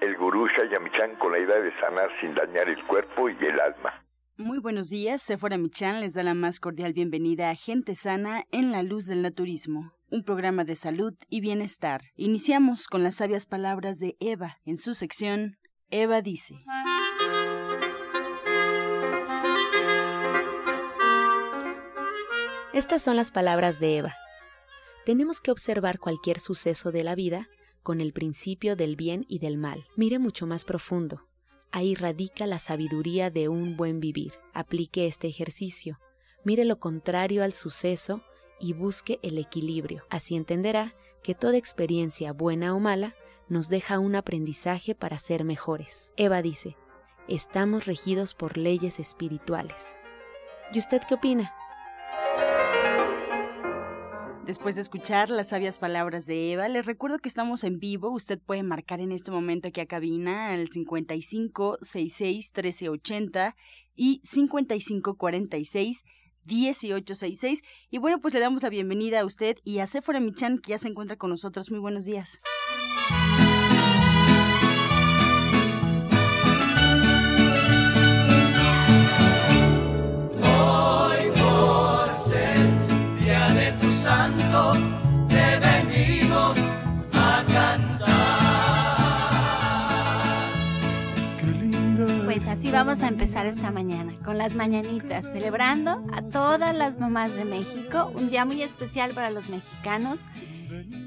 el 0.00 0.16
gurú 0.16 0.46
Shayamichan 0.48 1.16
con 1.16 1.32
la 1.32 1.38
idea 1.38 1.60
de 1.60 1.72
sanar 1.78 2.08
sin 2.20 2.34
dañar 2.34 2.68
el 2.68 2.84
cuerpo 2.86 3.28
y 3.28 3.36
el 3.44 3.60
alma. 3.60 4.04
Muy 4.36 4.58
buenos 4.58 4.88
días, 4.88 5.20
Sephora 5.20 5.58
Michan 5.58 6.00
les 6.00 6.14
da 6.14 6.22
la 6.22 6.32
más 6.32 6.60
cordial 6.60 6.94
bienvenida 6.94 7.50
a 7.50 7.54
Gente 7.54 7.94
Sana 7.94 8.44
en 8.50 8.72
la 8.72 8.82
Luz 8.82 9.06
del 9.06 9.20
Naturismo, 9.20 9.92
un 10.10 10.24
programa 10.24 10.64
de 10.64 10.76
salud 10.76 11.12
y 11.28 11.42
bienestar. 11.42 12.00
Iniciamos 12.16 12.86
con 12.86 13.02
las 13.02 13.16
sabias 13.16 13.44
palabras 13.44 13.98
de 13.98 14.16
Eva 14.18 14.56
en 14.64 14.78
su 14.78 14.94
sección 14.94 15.58
Eva 15.90 16.22
dice. 16.22 16.54
Estas 22.72 23.02
son 23.02 23.16
las 23.16 23.30
palabras 23.30 23.78
de 23.80 23.98
Eva. 23.98 24.14
Tenemos 25.04 25.40
que 25.40 25.50
observar 25.50 25.98
cualquier 25.98 26.38
suceso 26.38 26.92
de 26.92 27.04
la 27.04 27.14
vida 27.14 27.48
con 27.82 28.00
el 28.00 28.12
principio 28.12 28.76
del 28.76 28.96
bien 28.96 29.24
y 29.28 29.38
del 29.38 29.56
mal. 29.56 29.86
Mire 29.96 30.18
mucho 30.18 30.46
más 30.46 30.64
profundo. 30.64 31.26
Ahí 31.72 31.94
radica 31.94 32.46
la 32.46 32.58
sabiduría 32.58 33.30
de 33.30 33.48
un 33.48 33.76
buen 33.76 34.00
vivir. 34.00 34.34
Aplique 34.52 35.06
este 35.06 35.28
ejercicio. 35.28 36.00
Mire 36.44 36.64
lo 36.64 36.80
contrario 36.80 37.44
al 37.44 37.52
suceso 37.52 38.22
y 38.58 38.72
busque 38.72 39.20
el 39.22 39.38
equilibrio. 39.38 40.04
Así 40.10 40.36
entenderá 40.36 40.94
que 41.22 41.34
toda 41.34 41.56
experiencia, 41.56 42.32
buena 42.32 42.74
o 42.74 42.80
mala, 42.80 43.14
nos 43.48 43.68
deja 43.68 43.98
un 43.98 44.16
aprendizaje 44.16 44.94
para 44.94 45.18
ser 45.18 45.44
mejores. 45.44 46.12
Eva 46.16 46.42
dice, 46.42 46.76
estamos 47.28 47.86
regidos 47.86 48.34
por 48.34 48.56
leyes 48.56 48.98
espirituales. 49.00 49.98
¿Y 50.72 50.78
usted 50.78 51.00
qué 51.08 51.14
opina? 51.14 51.54
Después 54.50 54.74
de 54.74 54.80
escuchar 54.80 55.30
las 55.30 55.50
sabias 55.50 55.78
palabras 55.78 56.26
de 56.26 56.50
Eva, 56.50 56.66
les 56.66 56.84
recuerdo 56.84 57.20
que 57.20 57.28
estamos 57.28 57.62
en 57.62 57.78
vivo. 57.78 58.10
Usted 58.10 58.40
puede 58.40 58.64
marcar 58.64 58.98
en 58.98 59.12
este 59.12 59.30
momento 59.30 59.68
aquí 59.68 59.80
a 59.80 59.86
cabina 59.86 60.52
al 60.52 60.66
55 60.72 61.78
66 61.80 62.50
1380 62.52 63.54
y 63.94 64.20
55 64.24 65.14
46 65.14 66.02
1866. 66.46 67.62
Y 67.90 67.98
bueno, 67.98 68.18
pues 68.20 68.34
le 68.34 68.40
damos 68.40 68.64
la 68.64 68.70
bienvenida 68.70 69.20
a 69.20 69.24
usted 69.24 69.56
y 69.62 69.78
a 69.78 69.86
Sephora 69.86 70.18
Michan, 70.18 70.58
que 70.58 70.70
ya 70.70 70.78
se 70.78 70.88
encuentra 70.88 71.14
con 71.14 71.30
nosotros. 71.30 71.70
Muy 71.70 71.78
buenos 71.78 72.04
días. 72.04 72.40
Vamos 92.84 93.02
a 93.02 93.08
empezar 93.08 93.44
esta 93.44 93.70
mañana, 93.70 94.14
con 94.24 94.38
las 94.38 94.54
mañanitas, 94.54 95.30
celebrando 95.34 96.02
a 96.14 96.22
todas 96.22 96.74
las 96.74 96.98
mamás 96.98 97.30
de 97.34 97.44
México, 97.44 98.10
un 98.14 98.30
día 98.30 98.46
muy 98.46 98.62
especial 98.62 99.12
para 99.12 99.28
los 99.28 99.50
mexicanos. 99.50 100.20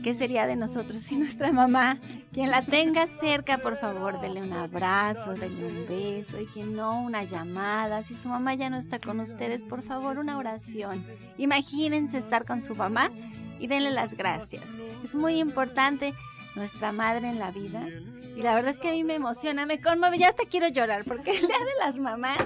¿Qué 0.03 0.14
sería 0.14 0.46
de 0.46 0.56
nosotros 0.56 1.00
sin 1.00 1.22
nuestra 1.22 1.52
mamá? 1.52 1.98
Quien 2.31 2.52
la 2.52 2.62
tenga 2.62 3.08
cerca, 3.08 3.58
por 3.58 3.78
favor, 3.78 4.22
dele 4.22 4.44
un 4.44 4.53
abrazo, 4.53 5.34
dele 5.34 5.66
un 5.66 5.88
beso, 5.88 6.40
y 6.40 6.46
quien 6.46 6.75
no, 6.75 7.02
una 7.02 7.24
llamada. 7.24 8.03
Si 8.03 8.14
su 8.14 8.30
mamá 8.30 8.53
ya 8.53 8.69
no 8.69 8.78
está 8.78 9.00
con 9.00 9.19
ustedes, 9.19 9.64
por 9.64 9.81
favor, 9.81 10.19
una 10.19 10.38
oración. 10.38 11.03
Imagínense 11.40 12.19
estar 12.19 12.46
con 12.46 12.62
su 12.62 12.75
mamá 12.75 13.09
y 13.59 13.66
denle 13.66 13.90
las 13.90 14.16
gracias. 14.16 14.66
Es 15.03 15.16
muy 15.16 15.40
importante 15.40 16.14
nuestra 16.56 16.91
madre 16.91 17.30
en 17.30 17.40
la 17.40 17.52
vida. 17.52 17.88
Y 18.36 18.41
la 18.41 18.56
verdad 18.56 18.72
es 18.72 18.80
que 18.80 18.90
a 18.90 18.94
mí 18.94 19.03
me 19.03 19.16
emociona, 19.16 19.66
me 19.66 19.80
conmueve, 19.80 20.18
ya 20.18 20.30
hasta 20.30 20.46
quiero 20.46 20.68
llorar, 20.68 21.03
porque 21.06 21.31
el 21.31 21.38
Día 21.47 21.58
de 21.59 21.86
las 21.86 22.00
Mamás, 22.00 22.46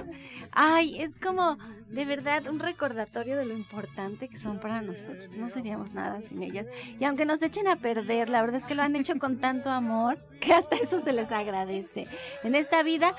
ay, 0.52 1.00
es 1.00 1.18
como 1.18 1.56
de 1.88 2.04
verdad 2.04 2.46
un 2.48 2.58
recordatorio 2.58 3.36
de 3.38 3.46
lo 3.46 3.54
importante 3.54 4.28
que 4.28 4.36
son 4.38 4.60
para 4.60 4.82
nosotros. 4.82 5.34
No 5.36 5.48
seríamos 5.48 5.94
nada 5.94 6.20
sin 6.22 6.42
ellas. 6.42 6.66
Y 7.00 7.04
aunque 7.04 7.24
nos 7.24 7.40
echen 7.42 7.68
a 7.68 7.76
perder, 7.76 8.28
la 8.28 8.42
verdad 8.42 8.56
es 8.56 8.66
que 8.66 8.74
lo 8.74 8.82
han 8.82 8.96
hecho 8.96 9.18
con 9.18 9.38
tanto 9.38 9.70
amor 9.70 10.18
que 10.40 10.52
hasta 10.52 10.76
eso 10.76 11.00
se 11.00 11.12
les 11.14 11.32
agradece. 11.32 12.06
En 12.44 12.54
esta 12.54 12.82
vida 12.82 13.14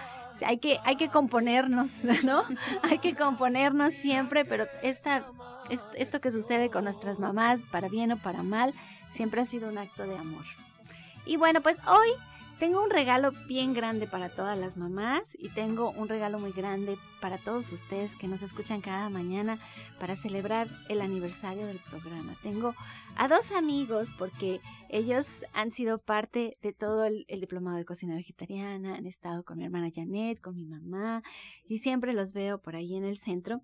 hay 0.45 0.57
que, 0.59 0.78
hay 0.85 0.95
que 0.95 1.09
componernos, 1.09 1.89
¿no? 2.23 2.44
Hay 2.83 2.99
que 2.99 3.16
componernos 3.16 3.95
siempre, 3.95 4.45
pero 4.45 4.67
esta, 4.83 5.25
es- 5.72 5.88
esto 5.95 6.22
que 6.22 6.31
sucede 6.31 6.69
con 6.69 6.83
nuestras 6.83 7.17
mamás, 7.17 7.61
para 7.72 7.89
bien 7.89 8.11
o 8.11 8.17
para 8.17 8.44
mal, 8.44 8.73
siempre 9.11 9.41
ha 9.41 9.45
sido 9.47 9.69
un 9.69 9.79
acto 9.79 10.03
de 10.05 10.16
amor. 10.16 10.44
Y 11.29 11.38
bueno, 11.38 11.62
pues 11.62 11.79
hoy 11.88 12.09
tengo 12.57 12.84
un 12.84 12.90
regalo 12.90 13.29
bien 13.47 13.75
grande 13.75 14.07
para 14.07 14.29
todas 14.29 14.57
las 14.57 14.78
mamás 14.78 15.38
y 15.38 15.50
tengo 15.50 15.91
un 15.91 16.09
regalo 16.09 16.40
muy 16.40 16.51
grande 16.51 16.97
para 17.22 17.38
todos 17.38 17.72
ustedes 17.72 18.16
que 18.16 18.28
nos 18.28 18.41
escuchan 18.41 18.81
cada 18.81 19.12
mañana 19.12 19.59
para 20.00 20.16
celebrar 20.16 20.67
el 20.88 21.01
aniversario 21.01 21.67
del 21.67 21.78
programa. 21.78 22.34
Tengo 22.41 22.73
a 23.16 23.28
dos 23.28 23.51
amigos 23.51 24.09
porque 24.17 24.59
ellos 24.90 25.44
han 25.53 25.72
sido 25.72 26.00
parte 26.00 26.57
de 26.63 26.73
todo 26.73 27.06
el, 27.06 27.28
diplomado 27.28 27.78
de 27.78 27.85
cocina 27.85 28.16
vegetariana, 28.16 28.96
han 28.96 29.06
estado 29.06 29.44
con 29.44 29.59
mi 29.59 29.66
hermana 29.66 29.91
Janet, 29.94 30.41
con 30.41 30.56
mi 30.56 30.66
mamá 30.66 31.22
y 31.63 31.78
siempre 31.78 32.13
los 32.13 32.34
veo 32.34 32.59
por 32.59 32.75
ahí 32.75 32.96
en 32.96 33.06
el 33.06 33.17
centro, 33.17 33.61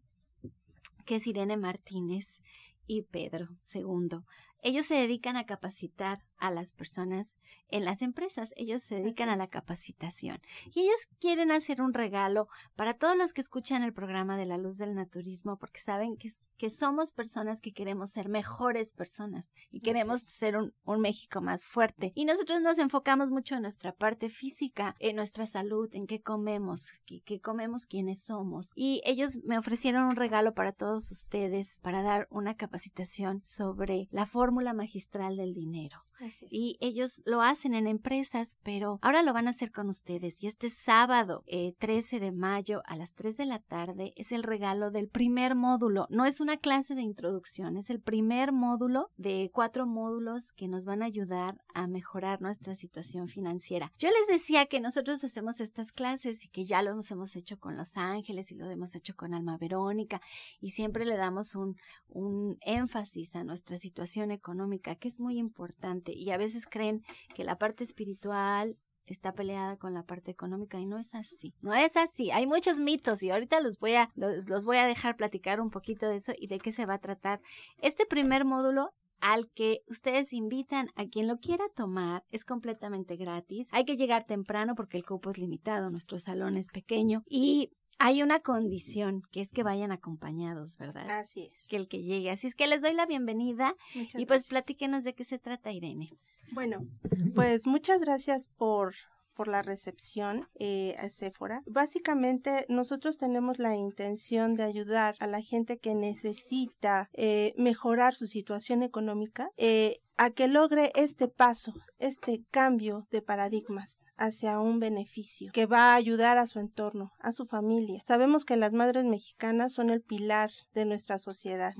que 1.07 1.15
es 1.15 1.25
Irene 1.25 1.57
Martínez 1.57 2.41
y 2.85 3.01
Pedro 3.01 3.47
II. 3.73 4.19
Ellos 4.61 4.87
se 4.87 4.95
dedican 4.95 5.37
a 5.37 5.45
capacitar 5.45 6.23
a 6.37 6.51
las 6.51 6.71
personas 6.71 7.37
en 7.69 7.85
las 7.85 8.01
empresas. 8.01 8.53
Ellos 8.55 8.83
se 8.83 8.95
dedican 8.95 9.29
a 9.29 9.35
la 9.35 9.47
capacitación. 9.47 10.39
Y 10.73 10.81
ellos 10.81 11.07
quieren 11.19 11.51
hacer 11.51 11.81
un 11.81 11.93
regalo 11.93 12.47
para 12.75 12.93
todos 12.93 13.17
los 13.17 13.33
que 13.33 13.41
escuchan 13.41 13.83
el 13.83 13.93
programa 13.93 14.37
de 14.37 14.45
la 14.45 14.57
luz 14.57 14.77
del 14.77 14.95
naturismo, 14.95 15.57
porque 15.57 15.79
saben 15.79 16.17
que, 16.17 16.31
que 16.57 16.69
somos 16.69 17.11
personas 17.11 17.61
que 17.61 17.73
queremos 17.73 18.11
ser 18.11 18.29
mejores 18.29 18.93
personas 18.93 19.53
y 19.71 19.81
queremos 19.81 20.21
ser 20.21 20.57
un, 20.57 20.73
un 20.83 21.01
México 21.01 21.41
más 21.41 21.65
fuerte. 21.65 22.11
Y 22.15 22.25
nosotros 22.25 22.61
nos 22.61 22.79
enfocamos 22.79 23.31
mucho 23.31 23.55
en 23.55 23.61
nuestra 23.61 23.93
parte 23.93 24.29
física, 24.29 24.95
en 24.99 25.15
nuestra 25.15 25.45
salud, 25.45 25.89
en 25.93 26.07
qué 26.07 26.21
comemos, 26.21 26.93
qué, 27.05 27.21
qué 27.21 27.39
comemos, 27.39 27.85
quiénes 27.85 28.23
somos. 28.23 28.71
Y 28.75 29.01
ellos 29.05 29.39
me 29.43 29.57
ofrecieron 29.57 30.05
un 30.05 30.15
regalo 30.15 30.53
para 30.53 30.71
todos 30.71 31.11
ustedes, 31.11 31.79
para 31.81 32.01
dar 32.01 32.27
una 32.29 32.55
capacitación 32.55 33.41
sobre 33.45 34.07
la 34.11 34.25
fórmula 34.25 34.73
magistral 34.73 35.37
del 35.37 35.53
dinero. 35.53 36.05
Y 36.49 36.77
ellos 36.79 37.21
lo 37.25 37.41
hacen 37.41 37.73
en 37.73 37.87
empresas, 37.87 38.57
pero 38.63 38.99
ahora 39.01 39.23
lo 39.23 39.33
van 39.33 39.47
a 39.47 39.51
hacer 39.51 39.71
con 39.71 39.89
ustedes. 39.89 40.41
Y 40.41 40.47
este 40.47 40.69
sábado, 40.69 41.43
eh, 41.47 41.73
13 41.79 42.19
de 42.19 42.31
mayo, 42.31 42.81
a 42.85 42.95
las 42.95 43.13
3 43.13 43.37
de 43.37 43.45
la 43.45 43.59
tarde, 43.59 44.13
es 44.15 44.31
el 44.31 44.43
regalo 44.43 44.91
del 44.91 45.09
primer 45.09 45.55
módulo. 45.55 46.07
No 46.09 46.25
es 46.25 46.39
una 46.39 46.57
clase 46.57 46.95
de 46.95 47.01
introducción, 47.01 47.77
es 47.77 47.89
el 47.89 48.01
primer 48.01 48.51
módulo 48.51 49.09
de 49.17 49.49
cuatro 49.53 49.85
módulos 49.85 50.51
que 50.53 50.67
nos 50.67 50.85
van 50.85 51.01
a 51.01 51.05
ayudar 51.05 51.57
a 51.73 51.87
mejorar 51.87 52.41
nuestra 52.41 52.75
situación 52.75 53.27
financiera. 53.27 53.91
Yo 53.97 54.09
les 54.09 54.27
decía 54.27 54.65
que 54.65 54.79
nosotros 54.79 55.23
hacemos 55.23 55.59
estas 55.59 55.91
clases 55.91 56.45
y 56.45 56.49
que 56.49 56.63
ya 56.63 56.81
lo 56.81 56.91
hemos, 56.91 57.35
hecho 57.35 57.59
con 57.59 57.75
Los 57.75 57.97
Ángeles 57.97 58.51
y 58.51 58.55
lo 58.55 58.69
hemos 58.69 58.95
hecho 58.95 59.15
con 59.15 59.33
Alma 59.33 59.57
Verónica 59.57 60.21
y 60.59 60.71
siempre 60.71 61.05
le 61.05 61.17
damos 61.17 61.55
un, 61.55 61.75
un 62.09 62.57
énfasis 62.61 63.35
a 63.35 63.43
nuestra 63.43 63.77
situación 63.77 64.31
económica, 64.31 64.95
que 64.95 65.07
es 65.07 65.19
muy 65.19 65.37
importante. 65.37 66.13
Y 66.15 66.31
a 66.31 66.37
veces 66.37 66.67
creen 66.67 67.03
que 67.33 67.43
la 67.43 67.57
parte 67.57 67.83
espiritual 67.83 68.77
está 69.05 69.33
peleada 69.33 69.77
con 69.77 69.93
la 69.93 70.03
parte 70.03 70.31
económica 70.31 70.79
y 70.79 70.85
no 70.85 70.97
es 70.97 71.13
así. 71.13 71.53
No 71.61 71.73
es 71.73 71.95
así. 71.97 72.31
Hay 72.31 72.47
muchos 72.47 72.79
mitos 72.79 73.21
y 73.23 73.29
ahorita 73.29 73.59
los 73.61 73.77
voy 73.77 73.93
a 73.95 74.09
los, 74.15 74.49
los 74.49 74.65
voy 74.65 74.77
a 74.77 74.87
dejar 74.87 75.15
platicar 75.15 75.61
un 75.61 75.69
poquito 75.69 76.07
de 76.07 76.15
eso 76.15 76.33
y 76.37 76.47
de 76.47 76.59
qué 76.59 76.71
se 76.71 76.85
va 76.85 76.95
a 76.95 77.01
tratar. 77.01 77.41
Este 77.77 78.05
primer 78.05 78.45
módulo 78.45 78.93
al 79.21 79.49
que 79.51 79.81
ustedes 79.87 80.33
invitan 80.33 80.89
a 80.95 81.05
quien 81.05 81.27
lo 81.27 81.35
quiera 81.35 81.65
tomar 81.75 82.23
es 82.29 82.45
completamente 82.45 83.15
gratis. 83.15 83.69
Hay 83.71 83.85
que 83.85 83.95
llegar 83.95 84.25
temprano 84.25 84.75
porque 84.75 84.97
el 84.97 85.05
cupo 85.05 85.29
es 85.29 85.37
limitado, 85.37 85.89
nuestro 85.89 86.19
salón 86.19 86.57
es 86.57 86.69
pequeño 86.69 87.23
y 87.27 87.71
hay 87.97 88.21
una 88.21 88.39
condición 88.39 89.23
que 89.31 89.41
es 89.41 89.51
que 89.51 89.63
vayan 89.63 89.91
acompañados, 89.91 90.77
¿verdad? 90.77 91.09
Así 91.09 91.49
es. 91.51 91.67
Que 91.67 91.77
el 91.77 91.87
que 91.87 92.03
llegue. 92.03 92.29
Así 92.29 92.47
es 92.47 92.55
que 92.55 92.67
les 92.67 92.81
doy 92.81 92.93
la 92.93 93.05
bienvenida 93.05 93.75
Muchas 93.93 94.21
y 94.21 94.25
pues 94.25 94.41
gracias. 94.41 94.49
platíquenos 94.49 95.03
de 95.03 95.13
qué 95.13 95.23
se 95.23 95.39
trata, 95.39 95.71
Irene. 95.71 96.09
Bueno, 96.51 96.85
pues 97.33 97.65
muchas 97.67 97.99
gracias 97.99 98.47
por 98.47 98.93
por 99.35 99.47
la 99.47 99.61
recepción 99.61 100.47
eh, 100.55 100.95
a 100.97 101.09
Sephora. 101.09 101.61
Básicamente, 101.67 102.65
nosotros 102.69 103.17
tenemos 103.17 103.59
la 103.59 103.75
intención 103.75 104.55
de 104.55 104.63
ayudar 104.63 105.15
a 105.19 105.27
la 105.27 105.41
gente 105.41 105.77
que 105.77 105.93
necesita 105.93 107.09
eh, 107.13 107.53
mejorar 107.57 108.15
su 108.15 108.25
situación 108.25 108.81
económica 108.81 109.49
eh, 109.57 109.97
a 110.17 110.29
que 110.29 110.47
logre 110.47 110.91
este 110.95 111.27
paso, 111.27 111.73
este 111.99 112.43
cambio 112.51 113.07
de 113.11 113.21
paradigmas 113.21 113.99
hacia 114.17 114.59
un 114.59 114.79
beneficio 114.79 115.51
que 115.53 115.65
va 115.65 115.91
a 115.91 115.95
ayudar 115.95 116.37
a 116.37 116.47
su 116.47 116.59
entorno, 116.59 117.11
a 117.19 117.31
su 117.31 117.45
familia. 117.45 118.01
Sabemos 118.05 118.45
que 118.45 118.55
las 118.55 118.73
madres 118.73 119.05
mexicanas 119.05 119.73
son 119.73 119.89
el 119.89 120.01
pilar 120.01 120.51
de 120.73 120.85
nuestra 120.85 121.19
sociedad. 121.19 121.73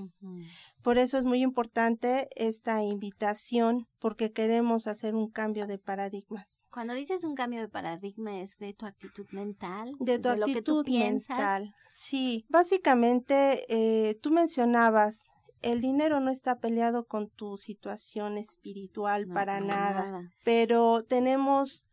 Por 0.82 0.98
eso 0.98 1.18
es 1.18 1.24
muy 1.24 1.40
importante 1.42 2.28
esta 2.36 2.82
invitación 2.82 3.86
porque 3.98 4.32
queremos 4.32 4.86
hacer 4.86 5.14
un 5.14 5.30
cambio 5.30 5.66
de 5.66 5.78
paradigmas. 5.78 6.66
Cuando 6.70 6.94
dices 6.94 7.24
un 7.24 7.34
cambio 7.34 7.60
de 7.60 7.68
paradigma 7.68 8.40
es 8.40 8.58
de 8.58 8.74
tu 8.74 8.86
actitud 8.86 9.26
mental, 9.32 9.92
de 9.98 10.18
tu 10.18 10.28
actitud 10.28 10.46
lo 10.46 10.54
que 10.54 10.62
tú 10.62 10.82
piensas. 10.84 11.38
mental. 11.38 11.74
Sí, 11.90 12.44
básicamente 12.48 13.64
eh, 13.68 14.18
tú 14.20 14.30
mencionabas 14.30 15.28
el 15.72 15.80
dinero 15.80 16.20
no 16.20 16.30
está 16.30 16.58
peleado 16.58 17.06
con 17.06 17.28
tu 17.28 17.56
situación 17.56 18.38
espiritual 18.38 19.26
No, 19.26 19.34
para 19.34 19.54
para 19.54 19.66
nada, 19.66 20.06
nada. 20.06 20.30
pero 20.44 21.02
tenemos 21.04 21.84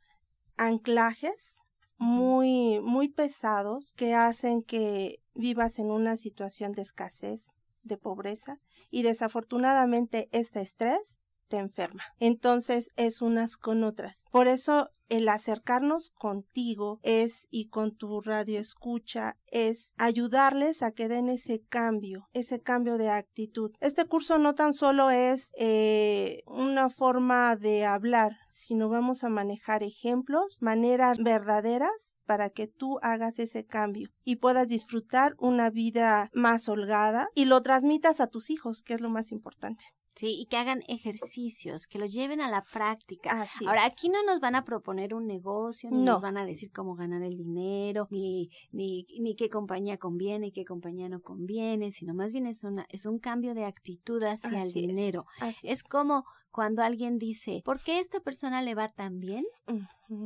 anclajes 0.58 1.54
muy 1.98 2.80
muy 2.82 3.10
pesados 3.10 3.94
que 3.96 4.14
hacen 4.14 4.62
que 4.64 5.20
vivas 5.34 5.80
en 5.80 5.90
una 5.92 6.18
situación 6.18 6.74
de 6.74 6.82
escasez, 6.84 7.52
de 7.82 7.98
pobreza 7.98 8.60
y 8.92 9.02
desafortunadamente 9.04 10.30
este 10.32 10.62
estrés 10.62 11.20
enferma. 11.58 12.04
Entonces 12.20 12.90
es 12.96 13.22
unas 13.22 13.58
con 13.58 13.84
otras. 13.84 14.26
Por 14.32 14.48
eso 14.48 14.90
el 15.10 15.30
acercarnos 15.30 16.10
contigo 16.10 17.00
es 17.04 17.48
y 17.52 17.70
con 17.70 17.96
tu 17.96 18.22
radio 18.22 18.60
escucha 18.60 19.38
es 19.52 19.94
ayudarles 19.98 20.82
a 20.82 20.92
que 20.92 21.08
den 21.08 21.30
ese 21.30 21.62
cambio, 21.62 22.30
ese 22.34 22.62
cambio 22.62 22.98
de 22.98 23.10
actitud. 23.10 23.72
Este 23.80 24.06
curso 24.06 24.40
no 24.40 24.56
tan 24.56 24.74
solo 24.74 25.12
es 25.12 25.52
eh, 25.56 26.42
una 26.48 26.90
forma 26.90 27.56
de 27.56 27.86
hablar, 27.86 28.38
sino 28.48 28.90
vamos 28.90 29.24
a 29.24 29.30
manejar 29.30 29.84
ejemplos, 29.84 30.58
maneras 30.62 31.20
verdaderas 31.20 32.16
para 32.26 32.50
que 32.50 32.68
tú 32.68 33.00
hagas 33.02 33.38
ese 33.40 33.66
cambio 33.66 34.10
y 34.24 34.38
puedas 34.38 34.68
disfrutar 34.68 35.36
una 35.38 35.70
vida 35.70 36.30
más 36.34 36.68
holgada 36.70 37.28
y 37.36 37.46
lo 37.46 37.62
transmitas 37.62 38.20
a 38.20 38.28
tus 38.28 38.50
hijos, 38.50 38.82
que 38.82 38.96
es 38.96 39.02
lo 39.02 39.10
más 39.10 39.32
importante. 39.32 39.84
Sí, 40.16 40.40
y 40.42 40.46
que 40.46 40.58
hagan 40.58 40.84
ejercicios, 40.88 41.88
que 41.88 41.98
los 41.98 42.14
lleven 42.14 42.40
a 42.42 42.50
la 42.50 42.62
práctica. 42.62 43.42
Así 43.42 43.66
Ahora, 43.66 43.88
es. 43.88 43.94
aquí 43.94 44.10
no 44.10 44.24
nos 44.24 44.40
van 44.40 44.56
a 44.56 44.64
proponer 44.64 45.14
un 45.14 45.26
negocio, 45.26 45.90
ni 45.90 45.98
No. 46.04 46.14
nos 46.14 46.22
van 46.22 46.38
a 46.38 46.46
decir 46.46 46.72
cómo 46.72 46.96
ganar 46.96 47.24
el 47.24 47.36
dinero, 47.36 48.08
ni, 48.12 48.50
ni, 48.72 49.08
ni 49.20 49.36
qué 49.36 49.50
compañía 49.50 49.98
conviene 49.98 50.48
y 50.48 50.52
qué 50.52 50.66
compañía 50.66 51.10
no 51.10 51.22
conviene, 51.22 51.92
sino 51.92 52.14
más 52.14 52.32
bien 52.32 52.46
es, 52.46 52.64
una, 52.64 52.86
es 52.90 53.06
un 53.06 53.18
cambio 53.20 53.56
de 53.56 53.66
actitud 53.66 54.22
hacia 54.24 54.62
el 54.62 54.68
es. 54.68 54.74
dinero. 54.74 55.26
Es 55.64 55.84
como 55.84 56.26
cuando 56.54 56.84
alguien 56.84 57.18
dice, 57.18 57.64
¿por 57.66 57.82
qué 57.82 58.00
esta 58.00 58.20
persona 58.20 58.62
le 58.62 58.76
va 58.76 58.88
tan 58.88 59.20
bien? 59.20 59.44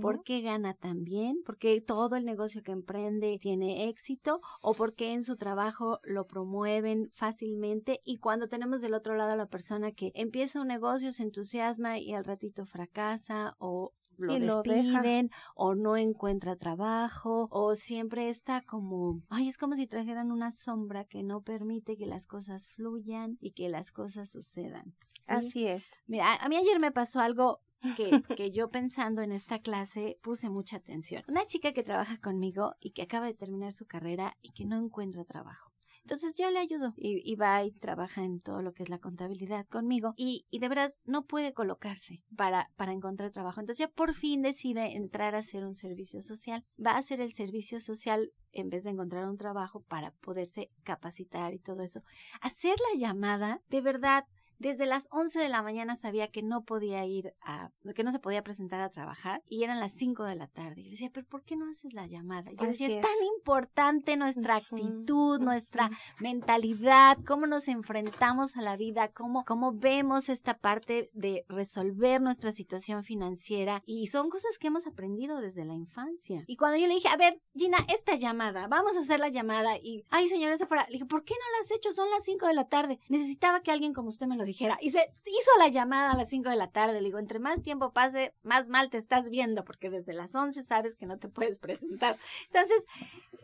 ¿Por 0.02 0.24
qué 0.24 0.42
gana 0.42 0.74
tan 0.74 1.06
bien? 1.06 1.42
¿Por 1.46 1.58
qué 1.58 1.80
todo 1.80 2.18
el 2.18 2.26
negocio 2.26 2.62
que 2.62 2.74
emprende 2.74 3.40
tiene 3.40 3.88
éxito? 3.88 4.42
¿O 4.62 4.74
por 4.74 4.94
qué 4.94 5.14
en 5.14 5.24
su 5.24 5.38
trabajo 5.38 6.00
lo 6.04 6.28
promueven 6.28 7.10
fácilmente? 7.14 8.02
Y 8.04 8.18
cuando 8.18 8.50
tenemos 8.50 8.82
del 8.82 8.94
otro 8.94 9.16
lado 9.16 9.32
a 9.32 9.38
la 9.38 9.46
persona 9.46 9.94
que 9.94 10.12
empieza 10.16 10.62
un 10.62 10.68
negocio, 10.68 11.14
se 11.14 11.24
entusiasma 11.24 11.98
y 11.98 12.14
al 12.14 12.26
ratito 12.26 12.66
fracasa 12.66 13.56
o 13.60 13.94
lo 14.19 14.34
Y 14.36 14.40
lo 14.40 14.62
despiden 14.64 15.31
o 15.56 15.75
no 15.75 15.98
encuentra 15.98 16.56
trabajo 16.56 17.48
o 17.52 17.75
siempre 17.75 18.30
está 18.30 18.62
como, 18.62 19.22
ay, 19.30 19.48
es 19.48 19.58
como 19.58 19.75
si 19.75 19.88
trajeran 19.88 20.31
una 20.31 20.52
sombra 20.52 21.06
que 21.06 21.24
no 21.24 21.42
permite 21.42 21.98
que 21.98 22.06
las 22.06 22.25
cosas 22.25 22.68
fluyan 22.69 23.38
y 23.42 23.52
que 23.52 23.69
las 23.69 23.92
cosas 23.92 24.30
sucedan. 24.30 24.96
¿sí? 25.22 25.34
Así 25.34 25.68
es. 25.68 25.92
Mira, 26.08 26.34
a- 26.34 26.46
a 26.46 26.50
mí 26.50 26.56
ayer 26.58 26.80
me 26.80 26.92
pasó 26.92 27.19
algo 27.19 27.62
que, 27.96 28.10
que 28.42 28.52
yo 28.52 28.69
pensando 28.69 29.22
en 29.22 29.31
esta 29.31 29.60
clase 29.60 30.19
puse 30.24 30.50
mucha 30.50 30.78
atención. 30.78 31.24
Una 31.28 31.46
chica 31.46 31.74
que 31.74 31.84
trabaja 31.84 32.18
conmigo 32.19 32.75
y 32.80 32.92
que 32.92 33.04
acaba 33.04 33.25
de 33.28 33.34
terminar 33.34 33.74
su 33.74 33.86
carrera 33.86 34.36
y 34.42 34.52
que 34.52 34.66
no 34.66 34.78
encuentra 34.78 35.25
trabajo. 35.25 35.72
Entonces 36.07 36.38
yo 36.38 36.50
le 36.50 36.59
ayudo 36.59 36.94
y, 36.95 37.36
va 37.36 37.65
y 37.65 37.71
trabaja 37.71 38.24
en 38.24 38.39
todo 38.39 38.62
lo 38.62 38.71
que 38.71 38.83
es 38.83 38.88
la 38.88 38.98
contabilidad 38.98 39.68
conmigo 39.68 40.13
y, 40.15 40.45
y 40.50 40.59
de 40.59 40.69
veras 40.69 40.98
no 41.04 41.25
puede 41.25 41.51
colocarse 41.51 42.24
para, 42.38 42.71
para 42.77 42.94
encontrar 42.94 43.31
trabajo. 43.31 43.59
Entonces 43.59 43.86
ya 43.86 43.94
por 43.94 44.13
fin 44.13 44.42
decide 44.42 44.95
entrar 44.95 45.36
a 45.36 45.39
hacer 45.39 45.65
un 45.65 45.75
servicio 45.75 46.21
social. 46.21 46.63
Va 46.83 46.92
a 46.92 47.00
hacer 47.00 47.19
el 47.19 47.33
servicio 47.33 47.81
social 47.81 48.31
en 48.54 48.69
vez 48.69 48.86
de 48.86 48.92
encontrar 48.92 49.27
un 49.27 49.38
trabajo 49.38 49.81
para 49.81 50.12
poderse 50.12 50.71
capacitar 50.83 51.54
y 51.54 51.59
todo 51.59 51.83
eso. 51.83 52.01
Hacer 52.39 52.77
la 52.94 53.00
llamada, 53.00 53.62
de 53.68 53.81
verdad, 53.81 54.24
desde 54.59 54.86
las 54.86 55.07
11 55.12 55.39
de 55.39 55.50
la 55.50 55.62
mañana 55.62 55.95
sabía 55.95 56.30
que 56.30 56.44
no 56.44 56.63
podía 56.63 57.06
ir 57.06 57.33
a, 57.42 57.71
que 57.95 58.04
no 58.04 58.12
se 58.12 58.19
podía 58.19 58.44
presentar 58.44 58.81
a 58.81 58.89
trabajar 58.89 59.44
y 59.48 59.63
eran 59.63 59.80
las 59.80 59.92
5 59.94 60.24
de 60.24 60.36
la 60.36 60.48
tarde. 60.48 60.81
Y 60.81 60.83
le 60.86 60.89
decía, 60.92 61.09
pero 61.13 61.27
¿por 61.27 61.44
qué 61.44 61.56
no 61.56 61.69
haces 61.69 61.94
la 61.94 62.07
llamada? 62.07 62.51
Y 62.51 62.56
yo 62.56 62.68
decía, 62.68 62.88
Así 62.88 62.95
es 62.95 63.00
es. 63.00 63.01
tan 63.01 63.27
importante 63.36 64.18
nuestra 64.18 64.57
actitud, 64.57 65.39
nuestra 65.39 65.89
mentalidad, 66.19 67.18
cómo 67.25 67.48
nos 67.48 67.68
enfrentamos 67.68 68.57
a 68.57 68.62
la 68.62 68.77
vida, 68.77 69.09
cómo, 69.09 69.44
cómo 69.45 69.74
vemos 69.74 70.30
esta 70.30 70.57
parte 70.57 71.09
de 71.13 71.45
resolver 71.48 72.21
nuestra 72.21 72.51
situación 72.51 73.04
financiera. 73.04 73.81
Y 73.86 74.07
son 74.07 74.30
cosas 74.30 74.57
que 74.59 74.68
hemos 74.68 74.88
aprendido 74.88 75.39
desde 75.39 75.65
la 75.65 75.75
infancia. 75.75 76.44
Y 76.48 76.56
cuando 76.57 76.77
yo 76.77 76.88
le 76.88 76.95
dije, 76.95 77.07
a 77.07 77.18
ver, 77.18 77.42
Gina, 77.56 77.77
esta 77.94 78.15
llamada, 78.15 78.68
vamos 78.68 78.95
a 78.95 79.01
hacer 79.01 79.19
la 79.19 79.30
llamada. 79.30 79.77
Y, 79.77 80.06
ay, 80.09 80.27
señora 80.27 80.57
fuera, 80.65 80.86
le 80.88 80.94
dije, 80.94 81.06
¿por 81.06 81.24
qué 81.24 81.33
no 81.33 81.57
la 81.57 81.63
has 81.63 81.71
hecho? 81.71 81.92
Son 81.92 82.09
las 82.09 82.24
5 82.24 82.48
de 82.48 82.54
la 82.54 82.68
tarde. 82.68 83.00
Necesitaba 83.09 83.62
que 83.62 83.71
alguien 83.71 83.94
como 83.94 84.09
usted 84.09 84.27
me 84.27 84.38
lo 84.38 84.44
dijera. 84.48 84.78
Y 84.82 84.90
se 84.90 85.00
hizo 85.00 85.52
la 85.60 85.68
llamada 85.68 86.12
a 86.12 86.18
las 86.18 86.30
5 86.30 86.50
de 86.50 86.56
la 86.56 86.72
tarde. 86.72 87.02
Le 87.02 87.06
digo, 87.06 87.20
entre 87.20 87.40
más 87.40 87.62
tiempo 87.62 87.94
pase, 87.94 88.34
más 88.42 88.70
mal 88.70 88.90
te 88.90 88.98
estás 88.98 89.30
viendo, 89.30 89.64
porque 89.64 89.90
desde 89.90 90.14
las 90.14 90.34
11 90.34 90.64
sabes 90.64 90.96
que 90.96 91.06
no 91.06 91.20
te 91.20 91.30
puedes 91.30 91.60
presentar. 91.60 92.18
Entonces, 92.48 92.86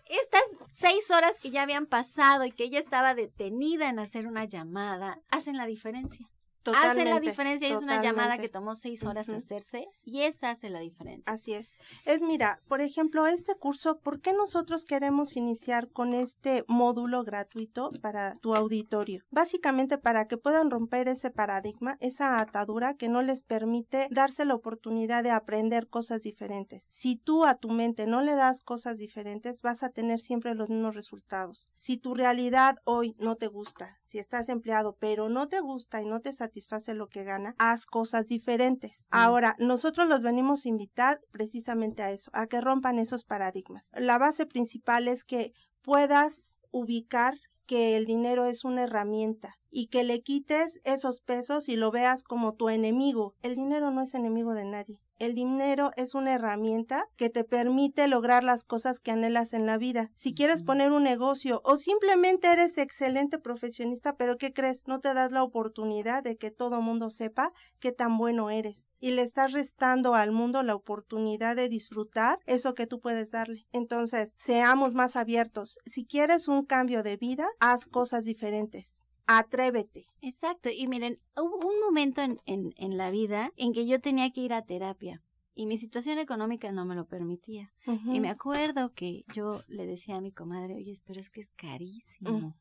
estas 0.06 0.44
seis 0.72 1.10
horas 1.12 1.40
que 1.40 1.52
ya 1.52 1.64
habían 1.64 1.86
pasado 1.86 2.46
y 2.46 2.52
que 2.52 2.66
ella 2.66 2.80
estaba 2.80 3.14
detenida 3.14 3.90
en 3.90 4.00
hacer 4.00 4.28
una 4.28 4.46
llamada, 4.46 5.22
hacen 5.30 5.58
la 5.58 5.66
diferencia. 5.66 6.33
Hacen 6.72 7.10
la 7.10 7.20
diferencia 7.20 7.68
es 7.68 7.82
una 7.82 8.02
llamada 8.02 8.38
que 8.38 8.48
tomó 8.48 8.76
seis 8.76 9.04
horas 9.04 9.28
hacerse 9.30 9.88
y 10.04 10.22
esa 10.22 10.52
hace 10.52 10.70
la 10.70 10.80
diferencia. 10.80 11.32
Así 11.32 11.54
es. 11.54 11.74
Es, 12.06 12.22
mira, 12.22 12.62
por 12.68 12.82
ejemplo, 12.82 13.28
este 13.28 13.56
curso, 13.56 14.00
¿por 14.00 14.22
qué 14.22 14.34
nosotros 14.34 14.86
queremos 14.86 15.36
iniciar 15.36 15.90
con 15.90 16.14
este 16.14 16.64
módulo 16.68 17.24
gratuito 17.24 17.92
para 18.02 18.36
tu 18.38 18.56
auditorio? 18.56 19.24
Básicamente 19.30 19.98
para 19.98 20.28
que 20.28 20.38
puedan 20.38 20.70
romper 20.70 21.08
ese 21.10 21.32
paradigma, 21.32 21.98
esa 22.00 22.40
atadura 22.40 22.94
que 22.96 23.10
no 23.10 23.22
les 23.22 23.42
permite 23.42 24.08
darse 24.12 24.46
la 24.46 24.56
oportunidad 24.56 25.24
de 25.24 25.32
aprender 25.32 25.88
cosas 25.90 26.24
diferentes. 26.24 26.88
Si 26.90 27.18
tú 27.18 27.46
a 27.46 27.56
tu 27.56 27.70
mente 27.70 28.08
no 28.08 28.22
le 28.22 28.36
das 28.36 28.62
cosas 28.62 28.98
diferentes, 28.98 29.62
vas 29.62 29.84
a 29.84 29.90
tener 29.90 30.20
siempre 30.20 30.56
los 30.56 30.70
mismos 30.70 30.96
resultados. 30.96 31.70
Si 31.78 31.98
tu 31.98 32.14
realidad 32.14 32.78
hoy 32.86 33.16
no 33.20 33.36
te 33.36 33.48
gusta, 33.48 34.00
si 34.06 34.20
estás 34.20 34.50
empleado, 34.50 34.96
pero 35.00 35.30
no 35.30 35.48
te 35.48 35.60
gusta 35.60 36.02
y 36.02 36.06
no 36.06 36.22
te 36.22 36.32
satisface 36.32 36.53
lo 36.94 37.08
que 37.08 37.24
gana, 37.24 37.56
haz 37.58 37.86
cosas 37.86 38.28
diferentes. 38.28 39.06
Ahora, 39.10 39.56
nosotros 39.60 40.08
los 40.08 40.24
venimos 40.24 40.66
a 40.66 40.70
invitar 40.70 41.22
precisamente 41.32 42.04
a 42.04 42.12
eso, 42.12 42.30
a 42.34 42.48
que 42.48 42.62
rompan 42.62 43.00
esos 43.00 43.24
paradigmas. 43.24 43.90
La 43.94 44.18
base 44.18 44.46
principal 44.46 45.08
es 45.08 45.24
que 45.24 45.54
puedas 45.82 46.54
ubicar 46.72 47.36
que 47.66 47.96
el 47.96 48.06
dinero 48.06 48.46
es 48.46 48.66
una 48.66 48.84
herramienta 48.84 49.56
y 49.72 49.88
que 49.88 50.04
le 50.04 50.22
quites 50.22 50.80
esos 50.84 51.22
pesos 51.22 51.70
y 51.70 51.76
lo 51.76 51.92
veas 51.92 52.24
como 52.24 52.54
tu 52.54 52.70
enemigo. 52.70 53.36
El 53.42 53.56
dinero 53.56 53.92
no 53.92 54.02
es 54.02 54.14
enemigo 54.14 54.54
de 54.54 54.66
nadie. 54.66 55.00
El 55.24 55.36
dinero 55.36 55.92
es 55.96 56.16
una 56.16 56.34
herramienta 56.34 57.06
que 57.16 57.30
te 57.30 57.46
permite 57.46 58.10
lograr 58.10 58.44
las 58.44 58.66
cosas 58.66 59.00
que 59.00 59.12
anhelas 59.12 59.54
en 59.54 59.66
la 59.66 59.78
vida. 59.78 60.12
Si 60.16 60.34
quieres 60.34 60.64
poner 60.64 60.92
un 60.92 61.04
negocio 61.04 61.62
o 61.64 61.78
simplemente 61.78 62.52
eres 62.52 62.78
excelente 62.78 63.40
profesionista, 63.40 64.18
pero 64.18 64.36
¿qué 64.36 64.52
crees? 64.52 64.86
No 64.86 65.00
te 65.00 65.14
das 65.14 65.32
la 65.32 65.42
oportunidad 65.42 66.24
de 66.24 66.36
que 66.36 66.52
todo 66.52 66.82
mundo 66.82 67.10
sepa 67.10 67.54
qué 67.80 67.94
tan 67.94 68.18
bueno 68.18 68.50
eres. 68.50 68.90
Y 69.00 69.12
le 69.12 69.22
estás 69.22 69.54
restando 69.54 70.14
al 70.14 70.34
mundo 70.34 70.62
la 70.62 70.76
oportunidad 70.76 71.56
de 71.56 71.70
disfrutar 71.70 72.40
eso 72.46 72.74
que 72.74 72.86
tú 72.86 73.00
puedes 73.00 73.32
darle. 73.32 73.66
Entonces, 73.72 74.34
seamos 74.36 74.94
más 74.94 75.16
abiertos. 75.16 75.78
Si 75.86 76.06
quieres 76.06 76.50
un 76.50 76.66
cambio 76.66 77.02
de 77.02 77.16
vida, 77.16 77.48
haz 77.62 77.86
cosas 77.86 78.26
diferentes. 78.26 79.03
Atrévete. 79.28 80.06
Exacto, 80.22 80.70
y 80.70 80.88
miren, 80.88 81.20
hubo 81.36 81.58
un 81.68 81.80
momento 81.80 82.22
en, 82.22 82.42
en, 82.46 82.74
en 82.78 82.98
la 82.98 83.10
vida 83.12 83.52
en 83.58 83.74
que 83.74 83.86
yo 83.86 84.00
tenía 84.00 84.32
que 84.32 84.42
ir 84.42 84.54
a 84.54 84.66
terapia. 84.66 85.22
Y 85.56 85.68
mi 85.68 85.78
situación 85.78 86.18
económica 86.18 86.72
no 86.72 86.86
me 86.86 86.96
lo 86.96 87.06
permitía. 87.06 87.72
Y 87.86 88.20
me 88.20 88.30
acuerdo 88.30 88.94
que 88.94 89.24
yo 89.34 89.62
le 89.68 89.86
decía 89.86 90.16
a 90.16 90.22
mi 90.22 90.32
comadre, 90.32 90.76
oye, 90.76 90.94
pero 91.06 91.20
es 91.20 91.30
que 91.30 91.42
es 91.42 91.52
carísimo. 91.52 92.56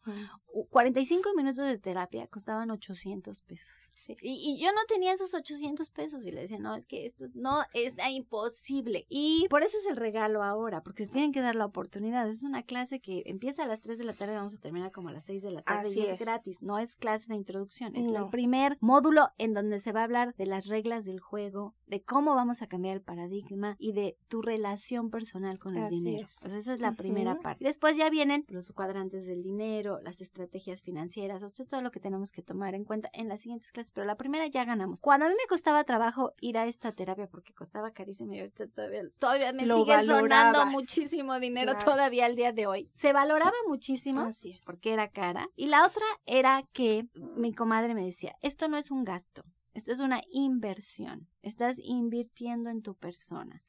45 0.71 1.35
minutos 1.35 1.65
de 1.65 1.79
terapia 1.79 2.27
costaban 2.27 2.71
800 2.71 3.41
pesos. 3.43 3.93
Y, 4.21 4.61
yo 4.63 4.73
no 4.73 4.81
tenía 4.87 5.13
esos 5.13 5.33
800 5.33 5.89
pesos 5.91 6.27
y 6.27 6.33
le 6.33 6.43
decía, 6.43 6.59
no, 6.59 6.75
es 6.75 6.85
que 6.85 7.07
esto 7.07 7.27
no 7.35 7.63
es 7.73 7.97
imposible. 8.11 9.07
Y 9.09 9.47
por 9.49 9.63
eso 9.63 9.79
es 9.79 9.87
el 9.87 9.97
regalo 9.97 10.43
ahora, 10.43 10.83
porque 10.83 11.05
se 11.05 11.11
tienen 11.11 11.33
que 11.33 11.41
dar 11.41 11.55
la 11.55 11.65
oportunidad. 11.65 12.29
Es 12.29 12.43
una 12.43 12.63
clase 12.63 13.01
que 13.01 13.23
empieza 13.27 13.63
a 13.63 13.67
las 13.67 13.81
3 13.81 13.99
de 13.99 14.05
la 14.05 14.13
tarde, 14.13 14.37
vamos 14.37 14.55
a 14.55 14.59
terminar 14.61 14.93
como 14.93 15.09
a 15.09 15.13
las 15.13 15.25
6 15.25 15.43
de 15.43 15.51
la 15.51 15.63
tarde 15.63 15.91
y 15.95 16.01
es, 16.01 16.19
gratis. 16.19 16.63
No 16.63 16.79
es 16.79 16.97
clase 16.97 17.29
de 17.29 17.37
introducción, 17.37 17.97
es 17.97 18.07
el 18.07 18.29
primer 18.29 18.77
módulo 18.81 19.31
en 19.39 19.55
donde 19.55 19.81
se 19.81 19.93
va 19.93 20.01
a 20.01 20.05
hablar 20.05 20.35
de 20.37 20.47
las 20.47 20.67
reglas 20.67 21.05
del 21.05 21.21
juego, 21.21 21.75
de 21.87 22.03
cómo 22.03 22.35
vamos 22.35 22.61
a 22.61 22.67
cambiar 22.67 22.82
el 22.91 23.03
paradigma 23.03 23.77
y 23.79 23.93
de 23.93 24.17
tu 24.29 24.43
relación 24.43 25.11
personal 25.11 25.59
con 25.59 25.77
el 25.77 25.91
dinero. 25.91 26.27
esa 26.27 26.75
es 26.75 26.81
la 26.81 26.93
primera 26.93 27.39
parte. 27.41 27.65
Después 27.65 27.97
ya 27.97 28.11
vienen 28.11 28.45
los 28.49 28.73
cuadrantes 28.73 29.27
del 29.27 29.43
dinero, 29.43 30.01
las 30.01 30.21
estrategias 30.21 30.83
financieras, 30.83 31.43
o 31.43 31.51
sea, 31.51 31.67
todo 31.67 31.83
lo 31.83 31.91
que 31.91 32.01
tenemos 32.01 32.33
que 32.33 32.43
tomar 32.43 32.75
en 32.75 32.85
cuenta 32.85 33.11
en 33.13 33.29
las 33.29 33.43
siguientes 33.43 33.71
clases, 33.73 33.93
pero 33.93 34.07
la 34.07 34.17
primera 34.17 34.47
ya 34.47 34.65
ganamos. 34.65 35.01
Cuando 35.01 35.27
a 35.27 35.29
mí 35.29 35.35
me 35.35 35.49
costaba 35.49 35.85
trabajo 35.85 36.33
ir 36.41 36.59
a 36.59 36.67
esta 36.67 36.93
terapia 36.93 37.27
porque 37.27 37.53
costaba 37.53 37.93
carísimo 37.93 38.35
y 38.35 38.41
ahorita 38.41 38.69
todavía, 38.69 39.03
todavía 39.19 39.53
me 39.53 39.63
sigue 39.63 40.03
sonando 40.05 40.67
muchísimo 40.67 41.39
dinero 41.39 41.73
todavía 41.85 42.27
al 42.27 42.37
día 42.37 42.53
de 42.53 42.67
hoy. 42.67 42.91
Se 42.93 43.13
valoraba 43.13 43.53
muchísimo 43.69 44.31
porque 44.65 44.93
era 44.93 45.09
cara. 45.09 45.49
Y 45.57 45.67
la 45.67 45.87
otra 45.87 46.05
era 46.27 46.65
que 46.73 47.07
mi 47.37 47.53
comadre 47.53 47.95
me 47.95 48.05
decía, 48.05 48.37
esto 48.41 48.69
no 48.69 48.77
es 48.77 48.91
un 48.91 49.05
gasto, 49.05 49.45
esto 49.75 49.93
es 49.93 50.01
una 50.01 50.23
inversión. 50.31 51.29
Estás 51.43 51.79
invirtiendo 51.83 52.71
en 52.71 52.83
tu 52.83 52.95
persona. 52.95 53.61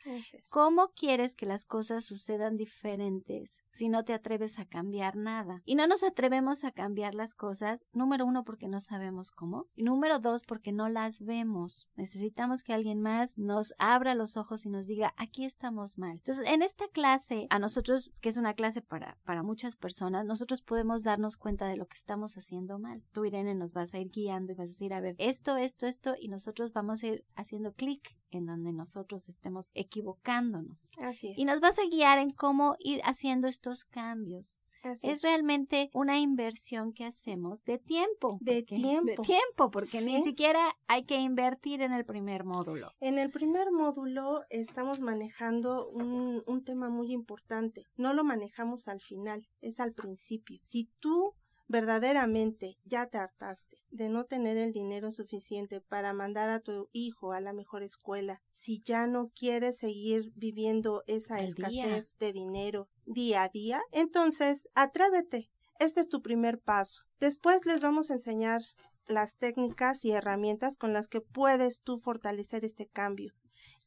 ¿Cómo 0.51 0.89
quieres 0.95 1.35
que 1.35 1.45
las 1.45 1.65
cosas 1.65 2.05
sucedan 2.05 2.55
diferentes 2.55 3.61
si 3.71 3.89
no 3.89 4.05
te 4.05 4.13
atreves 4.13 4.59
a 4.59 4.65
cambiar 4.65 5.15
nada? 5.15 5.61
Y 5.65 5.75
no 5.75 5.87
nos 5.87 6.03
atrevemos 6.03 6.63
a 6.63 6.71
cambiar 6.71 7.15
las 7.15 7.33
cosas, 7.33 7.85
número 7.91 8.25
uno, 8.25 8.43
porque 8.43 8.67
no 8.67 8.79
sabemos 8.79 9.31
cómo. 9.31 9.65
Y 9.75 9.83
número 9.83 10.19
dos, 10.19 10.43
porque 10.43 10.71
no 10.71 10.87
las 10.87 11.19
vemos. 11.19 11.87
Necesitamos 11.95 12.63
que 12.63 12.73
alguien 12.73 13.01
más 13.01 13.37
nos 13.37 13.73
abra 13.79 14.13
los 14.13 14.37
ojos 14.37 14.65
y 14.65 14.69
nos 14.69 14.85
diga, 14.85 15.13
aquí 15.17 15.43
estamos 15.43 15.97
mal. 15.97 16.17
Entonces, 16.17 16.47
en 16.47 16.61
esta 16.61 16.87
clase, 16.87 17.47
a 17.49 17.59
nosotros, 17.59 18.11
que 18.21 18.29
es 18.29 18.37
una 18.37 18.53
clase 18.53 18.81
para, 18.81 19.17
para 19.23 19.41
muchas 19.41 19.75
personas, 19.75 20.25
nosotros 20.25 20.61
podemos 20.61 21.03
darnos 21.03 21.37
cuenta 21.37 21.65
de 21.67 21.77
lo 21.77 21.87
que 21.87 21.97
estamos 21.97 22.37
haciendo 22.37 22.77
mal. 22.77 23.03
Tú, 23.11 23.25
Irene, 23.25 23.55
nos 23.55 23.73
vas 23.73 23.93
a 23.93 23.99
ir 23.99 24.11
guiando 24.11 24.51
y 24.51 24.55
vas 24.55 24.65
a 24.65 24.67
decir, 24.67 24.93
a 24.93 25.01
ver, 25.01 25.15
esto, 25.17 25.57
esto, 25.57 25.87
esto, 25.87 26.15
y 26.19 26.27
nosotros 26.27 26.71
vamos 26.73 27.03
a 27.03 27.07
ir 27.07 27.25
haciendo 27.35 27.62
clic 27.71 28.17
en 28.37 28.45
donde 28.45 28.73
nosotros 28.73 29.29
estemos 29.29 29.71
equivocándonos. 29.73 30.91
Así 30.97 31.29
es. 31.29 31.37
Y 31.37 31.45
nos 31.45 31.61
vas 31.61 31.79
a 31.79 31.87
guiar 31.89 32.19
en 32.19 32.31
cómo 32.31 32.75
ir 32.79 33.01
haciendo 33.05 33.47
estos 33.47 33.85
cambios. 33.85 34.59
es, 34.83 35.21
realmente 35.21 35.89
una 35.93 36.19
inversión 36.19 36.91
que 36.91 37.05
hacemos 37.05 37.63
de 37.63 37.77
tiempo. 37.77 38.37
De 38.41 38.63
tiempo. 38.63 39.05
De 39.05 39.15
tiempo, 39.17 39.71
porque 39.71 40.01
ni 40.01 40.21
siquiera 40.23 40.75
hay 40.87 41.05
que 41.05 41.21
invertir 41.21 41.81
en 41.81 41.93
el 41.93 42.05
primer 42.05 42.43
módulo. 42.43 42.91
En 42.99 43.17
el 43.17 43.31
primer 43.31 43.71
módulo 43.71 44.41
estamos 44.49 44.99
manejando 44.99 45.87
un, 45.89 46.43
un 46.45 46.63
tema 46.65 46.89
muy 46.89 47.13
importante. 47.13 47.85
No 47.95 48.13
lo 48.13 48.23
manejamos 48.25 48.87
al 48.87 48.99
final, 48.99 49.47
es 49.61 49.79
al 49.79 49.93
principio. 49.93 50.59
Si 50.63 50.89
tú 50.99 51.35
verdaderamente 51.67 52.77
ya 52.83 53.07
te 53.07 53.17
hartaste 53.17 53.77
de 53.89 54.09
no 54.09 54.25
tener 54.25 54.57
el 54.57 54.73
dinero 54.73 55.11
suficiente 55.11 55.81
para 55.81 56.13
mandar 56.13 56.49
a 56.49 56.59
tu 56.59 56.89
hijo 56.91 57.31
a 57.31 57.41
la 57.41 57.53
mejor 57.53 57.83
escuela, 57.83 58.41
si 58.51 58.81
ya 58.81 59.07
no 59.07 59.31
quieres 59.35 59.77
seguir 59.77 60.31
viviendo 60.35 61.03
esa 61.07 61.41
escasez 61.41 62.15
de 62.19 62.33
dinero 62.33 62.89
día 63.05 63.43
a 63.43 63.49
día, 63.49 63.81
entonces 63.91 64.67
atrévete. 64.75 65.49
Este 65.79 66.01
es 66.01 66.07
tu 66.07 66.21
primer 66.21 66.59
paso. 66.59 67.03
Después 67.19 67.65
les 67.65 67.81
vamos 67.81 68.09
a 68.09 68.13
enseñar 68.13 68.61
las 69.07 69.35
técnicas 69.37 70.05
y 70.05 70.11
herramientas 70.11 70.77
con 70.77 70.93
las 70.93 71.07
que 71.07 71.21
puedes 71.21 71.81
tú 71.81 71.97
fortalecer 71.97 72.63
este 72.63 72.87
cambio 72.87 73.33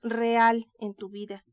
real 0.03 0.71
en 0.79 0.95
tu 0.95 1.09
vida. 1.09 1.45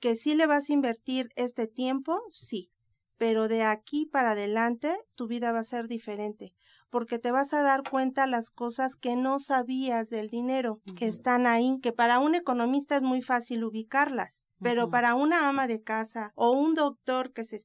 Que 0.00 0.14
si 0.14 0.34
le 0.34 0.46
vas 0.46 0.70
a 0.70 0.72
invertir 0.72 1.28
este 1.36 1.66
tiempo, 1.66 2.20
sí, 2.28 2.70
pero 3.18 3.48
de 3.48 3.62
aquí 3.62 4.06
para 4.06 4.32
adelante 4.32 4.96
tu 5.14 5.26
vida 5.26 5.52
va 5.52 5.60
a 5.60 5.64
ser 5.64 5.88
diferente, 5.88 6.52
porque 6.90 7.18
te 7.18 7.30
vas 7.30 7.52
a 7.52 7.62
dar 7.62 7.82
cuenta 7.88 8.26
las 8.26 8.50
cosas 8.50 8.96
que 8.96 9.16
no 9.16 9.38
sabías 9.38 10.08
del 10.10 10.28
dinero, 10.28 10.80
que 10.96 11.06
están 11.06 11.46
ahí, 11.46 11.78
que 11.82 11.92
para 11.92 12.18
un 12.18 12.34
economista 12.34 12.96
es 12.96 13.02
muy 13.02 13.22
fácil 13.22 13.64
ubicarlas. 13.64 14.42
Pero 14.62 14.88
para 14.88 15.14
una 15.14 15.50
ama 15.50 15.66
de 15.66 15.82
casa 15.82 16.32
o 16.34 16.52
un 16.52 16.74
doctor 16.74 17.34
que 17.34 17.44
se 17.44 17.58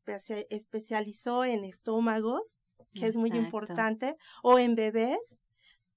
especializó 0.50 1.46
en 1.46 1.64
estómagos, 1.64 2.60
que 2.94 3.08
es 3.08 3.16
muy 3.16 3.30
importante, 3.30 4.18
o 4.44 4.60
en 4.60 4.76
bebés, 4.76 5.40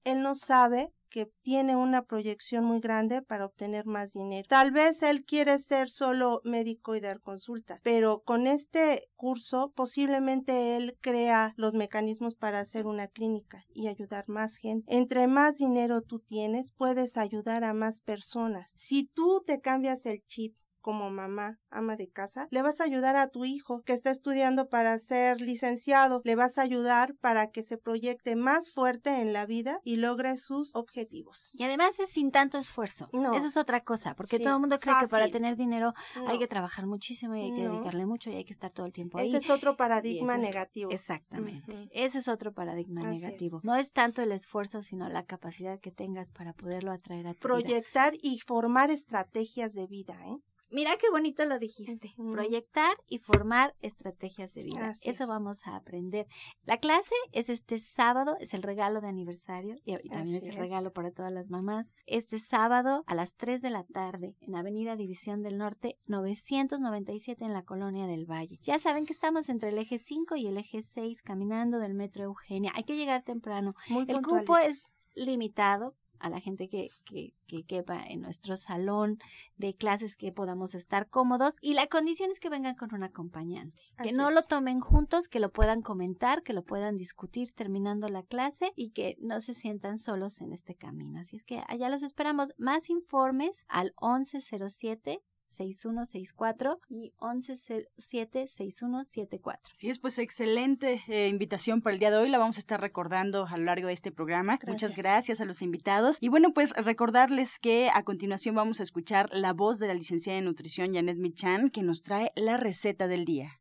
él 0.04 0.22
no 0.22 0.36
sabe 0.36 0.92
que 1.14 1.30
tiene 1.42 1.76
una 1.76 2.02
proyección 2.02 2.64
muy 2.64 2.80
grande 2.80 3.22
para 3.22 3.44
obtener 3.44 3.86
más 3.86 4.14
dinero. 4.14 4.48
Tal 4.48 4.72
vez 4.72 5.00
él 5.04 5.24
quiere 5.24 5.60
ser 5.60 5.88
solo 5.88 6.40
médico 6.42 6.96
y 6.96 7.00
dar 7.00 7.20
consulta, 7.20 7.78
pero 7.84 8.24
con 8.24 8.48
este 8.48 9.06
curso 9.14 9.72
posiblemente 9.76 10.76
él 10.76 10.98
crea 11.00 11.54
los 11.56 11.72
mecanismos 11.72 12.34
para 12.34 12.58
hacer 12.58 12.88
una 12.88 13.06
clínica 13.06 13.64
y 13.72 13.86
ayudar 13.86 14.24
más 14.26 14.56
gente. 14.56 14.92
Entre 14.92 15.28
más 15.28 15.58
dinero 15.58 16.02
tú 16.02 16.18
tienes, 16.18 16.72
puedes 16.72 17.16
ayudar 17.16 17.62
a 17.62 17.74
más 17.74 18.00
personas. 18.00 18.72
Si 18.76 19.04
tú 19.04 19.44
te 19.46 19.60
cambias 19.60 20.06
el 20.06 20.24
chip 20.26 20.56
como 20.84 21.08
mamá, 21.08 21.58
ama 21.70 21.96
de 21.96 22.10
casa, 22.10 22.46
le 22.50 22.60
vas 22.60 22.82
a 22.82 22.84
ayudar 22.84 23.16
a 23.16 23.28
tu 23.28 23.46
hijo 23.46 23.80
que 23.84 23.94
está 23.94 24.10
estudiando 24.10 24.68
para 24.68 24.98
ser 24.98 25.40
licenciado, 25.40 26.20
le 26.24 26.36
vas 26.36 26.58
a 26.58 26.62
ayudar 26.62 27.14
para 27.22 27.50
que 27.50 27.62
se 27.62 27.78
proyecte 27.78 28.36
más 28.36 28.70
fuerte 28.70 29.22
en 29.22 29.32
la 29.32 29.46
vida 29.46 29.80
y 29.82 29.96
logre 29.96 30.36
sus 30.36 30.76
objetivos. 30.76 31.52
Y 31.54 31.64
además 31.64 31.98
es 32.00 32.10
sin 32.10 32.30
tanto 32.30 32.58
esfuerzo. 32.58 33.08
No. 33.14 33.32
Esa 33.32 33.46
es 33.46 33.56
otra 33.56 33.82
cosa, 33.82 34.14
porque 34.14 34.38
todo 34.38 34.56
el 34.56 34.60
mundo 34.60 34.78
cree 34.78 34.94
que 35.00 35.08
para 35.08 35.30
tener 35.30 35.56
dinero 35.56 35.94
hay 36.26 36.38
que 36.38 36.48
trabajar 36.48 36.84
muchísimo 36.84 37.34
y 37.34 37.44
hay 37.44 37.54
que 37.54 37.66
dedicarle 37.66 38.04
mucho 38.04 38.28
y 38.28 38.34
hay 38.34 38.44
que 38.44 38.52
estar 38.52 38.70
todo 38.70 38.84
el 38.84 38.92
tiempo 38.92 39.16
ahí. 39.16 39.28
Ese 39.28 39.38
es 39.38 39.48
otro 39.48 39.78
paradigma 39.78 40.36
negativo. 40.36 40.90
exactamente. 40.90 41.88
Ese 41.92 42.18
es 42.18 42.28
otro 42.28 42.52
paradigma 42.52 43.00
negativo. 43.00 43.60
No 43.62 43.74
es 43.76 43.92
tanto 43.92 44.20
el 44.20 44.32
esfuerzo, 44.32 44.82
sino 44.82 45.08
la 45.08 45.24
capacidad 45.24 45.80
que 45.80 45.90
tengas 45.90 46.30
para 46.30 46.52
poderlo 46.52 46.92
atraer 46.92 47.26
a 47.26 47.32
tu 47.32 47.40
Proyectar 47.40 48.12
y 48.20 48.40
formar 48.40 48.90
estrategias 48.90 49.72
de 49.72 49.86
vida, 49.86 50.14
¿eh? 50.26 50.42
Mira 50.74 50.96
qué 50.96 51.08
bonito 51.08 51.44
lo 51.44 51.60
dijiste. 51.60 52.16
Proyectar 52.16 52.96
y 53.08 53.18
formar 53.18 53.76
estrategias 53.80 54.54
de 54.54 54.64
vida. 54.64 54.92
Eso 55.04 55.28
vamos 55.28 55.68
a 55.68 55.76
aprender. 55.76 56.26
La 56.64 56.78
clase 56.78 57.14
es 57.30 57.48
este 57.48 57.78
sábado, 57.78 58.36
es 58.40 58.54
el 58.54 58.64
regalo 58.64 59.00
de 59.00 59.06
aniversario 59.06 59.76
y, 59.84 59.96
también 60.08 60.38
es 60.38 60.48
el 60.48 60.56
regalo 60.56 60.92
para 60.92 61.12
todas 61.12 61.30
las 61.30 61.48
mamás. 61.48 61.94
Este 62.06 62.40
sábado 62.40 63.04
a 63.06 63.14
las 63.14 63.36
3 63.36 63.62
de 63.62 63.70
la 63.70 63.84
tarde 63.84 64.34
en 64.40 64.56
Avenida 64.56 64.96
División 64.96 65.44
del 65.44 65.58
Norte 65.58 65.96
997 66.06 67.44
en 67.44 67.52
la 67.52 67.62
Colonia 67.62 68.08
del 68.08 68.28
Valle. 68.28 68.58
Ya 68.62 68.80
saben 68.80 69.06
que 69.06 69.12
estamos 69.12 69.48
entre 69.48 69.68
el 69.68 69.78
eje 69.78 70.00
5 70.00 70.34
y 70.34 70.48
el 70.48 70.58
eje 70.58 70.82
6 70.82 71.22
caminando 71.22 71.78
del 71.78 71.94
Metro 71.94 72.24
Eugenia. 72.24 72.72
Hay 72.74 72.82
que 72.82 72.96
llegar 72.96 73.22
temprano. 73.22 73.74
el 74.08 74.22
cupo 74.22 74.58
es 74.58 74.92
limitado 75.14 75.94
a 76.24 76.30
la 76.30 76.40
gente 76.40 76.68
que, 76.68 76.88
que, 77.04 77.34
que, 77.46 77.64
quepa 77.64 78.02
en 78.02 78.22
nuestro 78.22 78.56
salón 78.56 79.18
de 79.58 79.74
clases 79.74 80.16
que 80.16 80.32
podamos 80.32 80.74
estar 80.74 81.10
cómodos 81.10 81.56
y 81.60 81.74
la 81.74 81.86
condición 81.86 82.30
es 82.30 82.40
que 82.40 82.48
vengan 82.48 82.76
con 82.76 82.94
un 82.94 83.02
acompañante, 83.02 83.78
que 84.02 84.12
no 84.12 84.30
lo 84.30 84.42
tomen 84.42 84.80
juntos, 84.80 85.28
que 85.28 85.38
lo 85.38 85.52
puedan 85.52 85.82
comentar, 85.82 86.42
que 86.42 86.54
lo 86.54 86.62
puedan 86.62 86.96
discutir 86.96 87.52
terminando 87.52 88.08
la 88.08 88.22
clase 88.22 88.72
y 88.74 88.90
que 88.90 89.16
no 89.20 89.38
se 89.40 89.52
sientan 89.52 89.98
solos 89.98 90.40
en 90.40 90.54
este 90.54 90.74
camino. 90.74 91.20
Así 91.20 91.36
es 91.36 91.44
que 91.44 91.62
allá 91.68 91.90
los 91.90 92.02
esperamos. 92.02 92.54
Más 92.56 92.88
informes 92.88 93.66
al 93.68 93.94
1107 94.00 95.20
6164 95.54 96.80
y 96.88 97.12
1107-6174. 97.20 99.58
Sí, 99.72 99.90
es 99.90 99.98
pues 99.98 100.18
excelente 100.18 101.02
eh, 101.08 101.28
invitación 101.28 101.82
para 101.82 101.94
el 101.94 102.00
día 102.00 102.10
de 102.10 102.18
hoy. 102.18 102.28
La 102.28 102.38
vamos 102.38 102.56
a 102.56 102.60
estar 102.60 102.80
recordando 102.80 103.46
a 103.46 103.56
lo 103.56 103.64
largo 103.64 103.88
de 103.88 103.92
este 103.92 104.12
programa. 104.12 104.58
Muchas 104.66 104.96
gracias 104.96 105.40
a 105.40 105.44
los 105.44 105.62
invitados. 105.62 106.18
Y 106.20 106.28
bueno, 106.28 106.52
pues 106.52 106.72
recordarles 106.72 107.58
que 107.58 107.90
a 107.92 108.02
continuación 108.02 108.54
vamos 108.54 108.80
a 108.80 108.82
escuchar 108.82 109.28
la 109.32 109.52
voz 109.52 109.78
de 109.78 109.88
la 109.88 109.94
licenciada 109.94 110.38
en 110.38 110.44
nutrición 110.44 110.94
Janet 110.94 111.18
Michan 111.18 111.70
que 111.70 111.82
nos 111.82 112.02
trae 112.02 112.32
la 112.36 112.56
receta 112.56 113.08
del 113.08 113.24
día. 113.24 113.60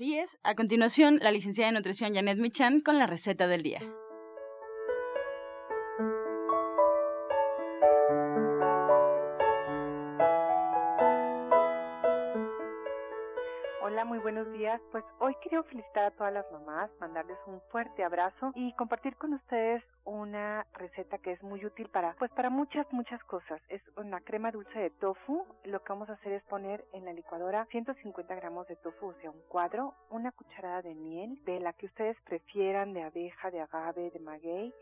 Así 0.00 0.18
es. 0.18 0.38
A 0.44 0.54
continuación, 0.54 1.18
la 1.20 1.30
licenciada 1.30 1.70
de 1.70 1.76
nutrición 1.76 2.14
Janet 2.14 2.38
Michan 2.38 2.80
con 2.80 2.98
la 2.98 3.06
receta 3.06 3.46
del 3.46 3.62
día. 3.62 3.82
Hola, 13.90 14.04
muy 14.04 14.20
buenos 14.20 14.52
días. 14.52 14.80
Pues 14.92 15.02
hoy 15.18 15.34
quiero 15.42 15.64
felicitar 15.64 16.04
a 16.04 16.10
todas 16.12 16.32
las 16.32 16.46
mamás, 16.52 16.92
mandarles 17.00 17.36
un 17.48 17.60
fuerte 17.72 18.04
abrazo 18.04 18.52
y 18.54 18.72
compartir 18.74 19.16
con 19.16 19.34
ustedes 19.34 19.82
una 20.04 20.64
receta 20.74 21.18
que 21.18 21.32
es 21.32 21.42
muy 21.42 21.64
útil 21.66 21.88
para 21.88 22.14
pues 22.14 22.30
para 22.30 22.50
muchas 22.50 22.86
muchas 22.92 23.20
cosas. 23.24 23.60
Es 23.68 23.82
una 23.96 24.20
crema 24.20 24.52
dulce 24.52 24.78
de 24.78 24.90
tofu. 24.90 25.44
Lo 25.64 25.82
que 25.82 25.92
vamos 25.92 26.08
a 26.08 26.12
hacer 26.12 26.34
es 26.34 26.42
poner 26.44 26.84
en 26.92 27.04
la 27.04 27.12
licuadora 27.12 27.66
150 27.72 28.32
gramos 28.36 28.68
de 28.68 28.76
tofu, 28.76 29.06
o 29.06 29.14
sea, 29.14 29.30
un 29.32 29.42
cuadro, 29.48 29.92
una 30.10 30.30
cucharada 30.30 30.82
de 30.82 30.94
miel 30.94 31.44
de 31.44 31.58
la 31.58 31.72
que 31.72 31.86
ustedes 31.86 32.16
prefieran, 32.26 32.92
de 32.92 33.02
abeja, 33.02 33.50
de 33.50 33.60
agave, 33.60 34.12
de 34.12 34.20
maguey, 34.20 34.72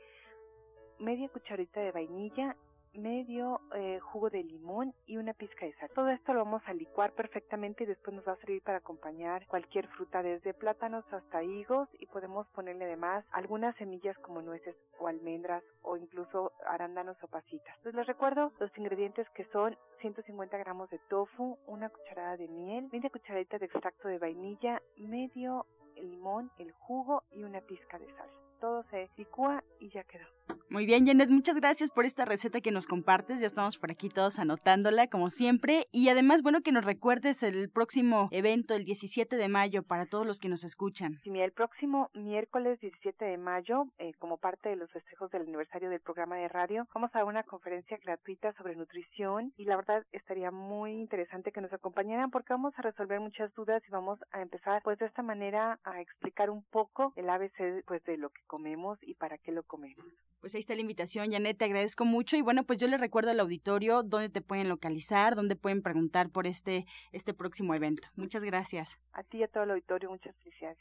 media 0.99 1.31
cucharita 1.31 1.81
de 1.81 1.93
vainilla 1.93 2.57
medio 2.99 3.61
eh, 3.75 3.99
jugo 4.00 4.31
de 4.31 4.43
limón 4.43 4.95
y 5.07 5.17
una 5.17 5.33
pizca 5.33 5.67
de 5.67 5.73
sal. 5.75 5.90
Todo 5.95 6.11
esto 6.11 6.33
lo 6.33 6.45
vamos 6.45 6.62
a 6.67 6.75
licuar 6.75 7.12
perfectamente 7.12 7.85
y 7.85 7.87
después 7.87 8.14
nos 8.14 8.26
va 8.26 8.33
a 8.33 8.37
servir 8.37 8.62
para 8.62 8.78
acompañar 8.78 9.47
cualquier 9.47 9.87
fruta 9.88 10.23
desde 10.23 10.55
plátanos 10.55 11.05
hasta 11.12 11.43
higos 11.43 11.88
y 11.99 12.07
podemos 12.07 12.47
ponerle 12.49 12.85
además 12.85 13.25
algunas 13.33 13.76
semillas 13.76 14.19
como 14.19 14.43
nueces 14.43 14.76
o 14.99 15.09
almendras 15.09 15.62
o 15.83 15.97
incluso 15.97 16.52
arándanos 16.67 17.17
o 17.23 17.28
pasitas. 17.28 17.76
Entonces 17.78 17.95
les 17.95 18.07
recuerdo 18.07 18.52
los 18.59 18.76
ingredientes 18.76 19.28
que 19.31 19.45
son 19.47 19.76
150 20.00 20.59
gramos 20.59 20.90
de 20.90 20.99
tofu, 21.09 21.59
una 21.67 21.88
cucharada 21.88 22.37
de 22.37 22.49
miel, 22.49 22.88
media 22.93 23.11
cucharadita 23.11 23.59
de 23.59 23.67
extracto 23.67 24.09
de 24.09 24.19
vainilla, 24.19 24.83
medio 24.97 25.67
limón, 25.97 26.50
el 26.59 26.73
jugo 26.73 27.23
y 27.31 27.43
una 27.43 27.61
pizca 27.61 27.99
de 27.99 28.07
sal. 28.14 28.28
Todo 28.61 28.83
se 28.91 29.09
licúa 29.17 29.62
y 29.81 29.91
ya 29.91 30.05
quedó. 30.05 30.27
Muy 30.71 30.85
bien, 30.85 31.07
Janet, 31.07 31.31
muchas 31.31 31.57
gracias 31.57 31.91
por 31.91 32.05
esta 32.05 32.27
receta 32.27 32.61
que 32.61 32.71
nos 32.71 32.87
compartes. 32.87 33.41
Ya 33.41 33.47
estamos 33.47 33.79
por 33.79 33.91
aquí 33.91 34.11
todos 34.11 34.38
anotándola, 34.38 35.07
como 35.07 35.31
siempre. 35.31 35.87
Y 35.93 36.11
además, 36.11 36.43
bueno, 36.43 36.61
que 36.61 36.73
nos 36.73 36.85
recuerdes 36.85 37.43
el 37.43 37.71
próximo 37.71 38.29
evento, 38.33 38.75
el 38.75 38.85
17 38.85 39.37
de 39.37 39.49
mayo, 39.49 39.83
para 39.83 40.05
todos 40.05 40.27
los 40.27 40.38
que 40.38 40.50
nos 40.50 40.65
escuchan. 40.65 41.21
Sí, 41.25 41.31
el 41.41 41.53
próximo 41.53 42.11
miércoles 42.12 42.79
17 42.81 43.25
de 43.25 43.38
mayo, 43.38 43.85
eh, 43.99 44.12
como 44.19 44.37
parte 44.37 44.69
de 44.69 44.77
los 44.77 44.91
festejos 44.91 45.31
del 45.31 45.43
aniversario 45.43 45.88
del 45.88 46.00
programa 46.00 46.37
de 46.37 46.49
radio, 46.49 46.87
vamos 46.95 47.11
a 47.15 47.21
dar 47.21 47.27
una 47.27 47.45
conferencia 47.45 47.97
gratuita 48.05 48.53
sobre 48.53 48.77
nutrición 48.77 49.53
y 49.57 49.65
la 49.65 49.77
verdad 49.77 50.05
estaría 50.12 50.50
muy 50.50 50.93
interesante 50.93 51.50
que 51.50 51.62
nos 51.62 51.73
acompañaran 51.73 52.31
porque 52.31 52.53
vamos 52.53 52.75
a 52.77 52.83
resolver 52.83 53.21
muchas 53.21 53.55
dudas 53.55 53.83
y 53.88 53.91
vamos 53.91 54.19
a 54.33 54.43
empezar 54.43 54.83
pues 54.83 54.99
de 54.99 55.07
esta 55.07 55.23
manera 55.23 55.79
a 55.85 56.00
explicar 56.03 56.50
un 56.50 56.62
poco 56.65 57.12
el 57.17 57.31
ABC 57.31 57.85
pues 57.87 58.05
de 58.05 58.19
lo 58.19 58.29
que 58.31 58.43
comemos 58.49 58.99
y 59.02 59.14
para 59.14 59.38
qué 59.38 59.52
lo 59.52 59.62
comemos. 59.62 60.05
Pues 60.40 60.57
ahí 60.57 60.61
está 60.61 60.75
la 60.75 60.81
invitación, 60.81 61.31
Janet, 61.31 61.57
te 61.57 61.64
agradezco 61.64 62.05
mucho 62.05 62.37
y 62.37 62.43
bueno, 62.43 62.64
pues 62.64 62.81
yo 62.81 62.88
le 62.88 62.99
recuerdo 62.99 63.31
al 63.31 63.38
auditorio 63.38 64.02
dónde 64.02 64.28
te 64.28 64.40
pueden 64.40 64.69
localizar, 64.69 65.37
dónde 65.37 65.55
pueden 65.55 65.83
preguntar 65.83 66.31
por 66.31 66.49
este, 66.49 66.87
este 67.12 67.35
próximo 67.35 67.75
evento. 67.75 68.09
Muchas 68.17 68.43
gracias. 68.43 68.99
A 69.12 69.23
ti 69.23 69.38
y 69.38 69.43
a 69.45 69.49
todo 69.49 69.62
el 69.62 69.71
auditorio, 69.71 70.11
muchas 70.11 70.35
felicidades. 70.37 70.78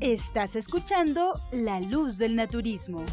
Estás 0.00 0.56
escuchando 0.56 1.32
La 1.52 1.80
Luz 1.80 2.18
del 2.18 2.36
Naturismo. 2.36 3.04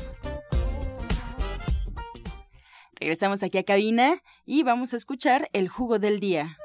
Regresamos 2.99 3.43
aquí 3.43 3.57
a 3.57 3.63
cabina 3.63 4.15
y 4.45 4.63
vamos 4.63 4.93
a 4.93 4.97
escuchar 4.97 5.47
el 5.53 5.69
jugo 5.69 5.99
del 5.99 6.19
día. 6.19 6.57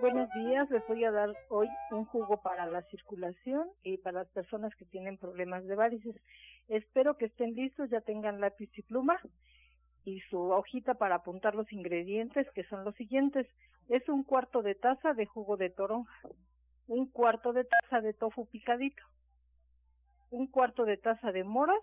Buenos 0.00 0.28
días, 0.34 0.70
les 0.70 0.86
voy 0.86 1.04
a 1.04 1.10
dar 1.10 1.34
hoy 1.48 1.68
un 1.90 2.04
jugo 2.06 2.40
para 2.42 2.66
la 2.66 2.82
circulación 2.82 3.68
y 3.82 3.98
para 3.98 4.20
las 4.20 4.28
personas 4.28 4.74
que 4.76 4.84
tienen 4.84 5.18
problemas 5.18 5.66
de 5.66 5.74
varices. 5.74 6.16
Espero 6.68 7.16
que 7.16 7.26
estén 7.26 7.54
listos, 7.54 7.90
ya 7.90 8.00
tengan 8.00 8.40
lápiz 8.40 8.70
y 8.76 8.82
pluma 8.82 9.20
y 10.04 10.20
su 10.30 10.38
hojita 10.38 10.94
para 10.94 11.16
apuntar 11.16 11.54
los 11.54 11.72
ingredientes 11.72 12.46
que 12.54 12.64
son 12.64 12.84
los 12.84 12.94
siguientes. 12.96 13.46
Es 13.88 14.08
un 14.08 14.24
cuarto 14.24 14.62
de 14.62 14.74
taza 14.74 15.12
de 15.12 15.26
jugo 15.26 15.58
de 15.58 15.68
toronja, 15.68 16.18
un 16.86 17.06
cuarto 17.06 17.52
de 17.52 17.64
taza 17.64 18.00
de 18.00 18.14
tofu 18.14 18.46
picadito, 18.46 19.02
un 20.30 20.46
cuarto 20.46 20.86
de 20.86 20.96
taza 20.96 21.32
de 21.32 21.44
moras 21.44 21.82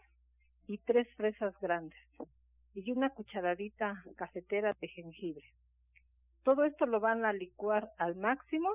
y 0.67 0.79
tres 0.79 1.07
fresas 1.15 1.53
grandes 1.61 1.99
y 2.73 2.91
una 2.91 3.11
cucharadita 3.11 4.03
cafetera 4.15 4.75
de 4.81 4.87
jengibre. 4.87 5.45
Todo 6.43 6.65
esto 6.65 6.87
lo 6.87 6.99
van 6.99 7.23
a 7.23 7.33
licuar 7.33 7.91
al 7.99 8.15
máximo 8.15 8.69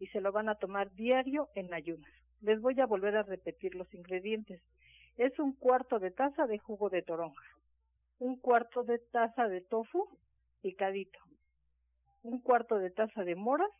y 0.00 0.08
se 0.08 0.20
lo 0.20 0.32
van 0.32 0.48
a 0.48 0.56
tomar 0.56 0.92
diario 0.94 1.50
en 1.54 1.72
ayunas. 1.72 2.12
Les 2.40 2.60
voy 2.60 2.80
a 2.80 2.86
volver 2.86 3.16
a 3.16 3.22
repetir 3.22 3.76
los 3.76 3.92
ingredientes. 3.94 4.60
Es 5.16 5.38
un 5.38 5.52
cuarto 5.52 6.00
de 6.00 6.10
taza 6.10 6.48
de 6.48 6.58
jugo 6.58 6.90
de 6.90 7.02
toronja, 7.02 7.46
un 8.18 8.36
cuarto 8.36 8.82
de 8.82 8.98
taza 8.98 9.46
de 9.46 9.60
tofu 9.60 10.08
picadito, 10.60 11.20
un 12.24 12.40
cuarto 12.40 12.78
de 12.78 12.90
taza 12.90 13.22
de 13.22 13.36
moras, 13.36 13.70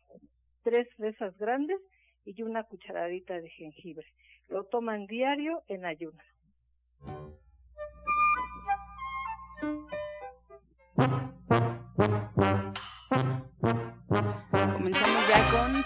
tres 0.63 0.87
fresas 0.95 1.37
grandes 1.37 1.79
y 2.23 2.41
una 2.43 2.63
cucharadita 2.63 3.41
de 3.41 3.49
jengibre. 3.49 4.07
Lo 4.47 4.63
toman 4.65 5.07
diario 5.07 5.63
en 5.67 5.85
ayunas. 5.85 6.25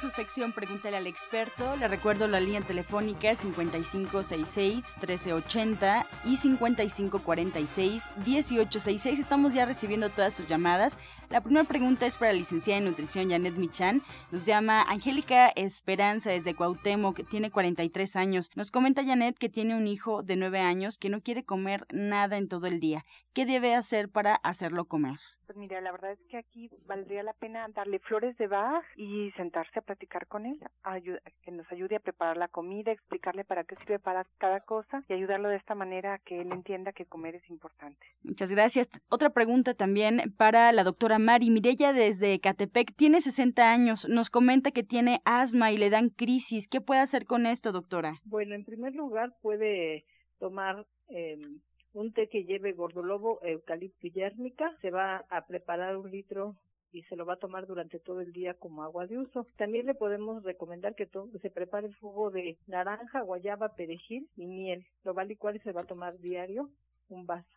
Sección 0.09 0.51
Pregúntale 0.51 0.97
al 0.97 1.07
experto. 1.07 1.75
Le 1.75 1.87
recuerdo 1.87 2.27
la 2.27 2.39
línea 2.39 2.61
telefónica 2.61 3.31
5566-1380 3.31 6.05
y 6.25 6.37
5546-1866. 6.37 9.19
Estamos 9.19 9.53
ya 9.53 9.65
recibiendo 9.65 10.09
todas 10.09 10.33
sus 10.33 10.47
llamadas. 10.47 10.97
La 11.29 11.41
primera 11.41 11.65
pregunta 11.65 12.05
es 12.05 12.17
para 12.17 12.31
la 12.31 12.39
licenciada 12.39 12.79
en 12.79 12.85
nutrición 12.85 13.29
Janet 13.29 13.55
Michan. 13.55 14.01
Nos 14.31 14.45
llama 14.45 14.81
Angélica 14.83 15.49
Esperanza 15.49 16.31
desde 16.31 16.55
Cuauhtémoc, 16.55 17.27
tiene 17.29 17.51
43 17.51 18.15
años. 18.15 18.49
Nos 18.55 18.71
comenta 18.71 19.05
Janet 19.05 19.37
que 19.37 19.49
tiene 19.49 19.75
un 19.75 19.87
hijo 19.87 20.23
de 20.23 20.35
9 20.35 20.59
años 20.59 20.97
que 20.97 21.09
no 21.09 21.21
quiere 21.21 21.43
comer 21.43 21.85
nada 21.91 22.37
en 22.37 22.47
todo 22.47 22.67
el 22.67 22.79
día. 22.79 23.03
¿Qué 23.33 23.45
debe 23.45 23.75
hacer 23.75 24.09
para 24.09 24.35
hacerlo 24.35 24.85
comer? 24.85 25.19
Pues 25.49 25.57
mira, 25.57 25.81
la 25.81 25.91
verdad 25.91 26.11
es 26.11 26.19
que 26.29 26.37
aquí 26.37 26.69
valdría 26.85 27.23
la 27.23 27.33
pena 27.33 27.67
darle 27.69 27.97
flores 27.97 28.37
de 28.37 28.45
Bach 28.45 28.85
y 28.95 29.31
sentarse 29.31 29.79
a 29.79 29.81
platicar 29.81 30.27
con 30.27 30.45
él, 30.45 30.59
que 31.41 31.49
nos 31.49 31.65
ayude 31.71 31.95
a 31.95 31.99
preparar 31.99 32.37
la 32.37 32.49
comida, 32.49 32.91
explicarle 32.91 33.43
para 33.43 33.63
qué 33.63 33.75
sirve 33.77 33.97
para 33.97 34.27
cada 34.37 34.59
cosa 34.59 35.03
y 35.09 35.13
ayudarlo 35.13 35.49
de 35.49 35.55
esta 35.55 35.73
manera 35.73 36.13
a 36.13 36.19
que 36.19 36.41
él 36.41 36.51
entienda 36.51 36.93
que 36.93 37.07
comer 37.07 37.33
es 37.33 37.49
importante. 37.49 38.05
Muchas 38.21 38.51
gracias. 38.51 38.89
Otra 39.09 39.31
pregunta 39.31 39.73
también 39.73 40.35
para 40.37 40.71
la 40.71 40.83
doctora 40.83 41.17
Mari 41.17 41.49
Mirella 41.49 41.93
desde 41.93 42.39
Catepec. 42.39 42.95
Tiene 42.95 43.19
60 43.19 43.71
años, 43.71 44.07
nos 44.07 44.29
comenta 44.29 44.69
que 44.69 44.83
tiene 44.83 45.19
asma 45.25 45.71
y 45.71 45.77
le 45.77 45.89
dan 45.89 46.09
crisis. 46.09 46.67
¿Qué 46.67 46.79
puede 46.79 47.01
hacer 47.01 47.25
con 47.25 47.47
esto, 47.47 47.71
doctora? 47.71 48.19
Bueno, 48.23 48.53
en 48.53 48.65
primer 48.65 48.93
lugar 48.93 49.33
puede 49.41 50.05
tomar 50.37 50.85
eh, 51.07 51.39
un 51.93 52.13
té 52.13 52.27
que 52.27 52.43
lleve 52.43 52.73
gordolobo, 52.73 53.39
eucalipto 53.43 54.07
y 54.07 54.11
yérmica. 54.11 54.75
Se 54.81 54.91
va 54.91 55.25
a 55.29 55.45
preparar 55.47 55.97
un 55.97 56.09
litro 56.11 56.55
y 56.91 57.03
se 57.03 57.15
lo 57.15 57.25
va 57.25 57.33
a 57.33 57.39
tomar 57.39 57.67
durante 57.67 57.99
todo 57.99 58.21
el 58.21 58.31
día 58.31 58.53
como 58.53 58.83
agua 58.83 59.07
de 59.07 59.17
uso. 59.17 59.45
También 59.57 59.85
le 59.85 59.93
podemos 59.93 60.43
recomendar 60.43 60.95
que 60.95 61.07
se 61.41 61.49
prepare 61.49 61.87
el 61.87 61.95
jugo 61.95 62.31
de 62.31 62.57
naranja, 62.67 63.21
guayaba, 63.21 63.75
perejil 63.75 64.27
y 64.35 64.47
miel. 64.47 64.85
Lo 65.03 65.13
va 65.13 65.23
a 65.23 65.25
y 65.25 65.59
se 65.59 65.71
va 65.71 65.81
a 65.81 65.85
tomar 65.85 66.17
diario 66.19 66.69
un 67.09 67.25
vaso. 67.25 67.47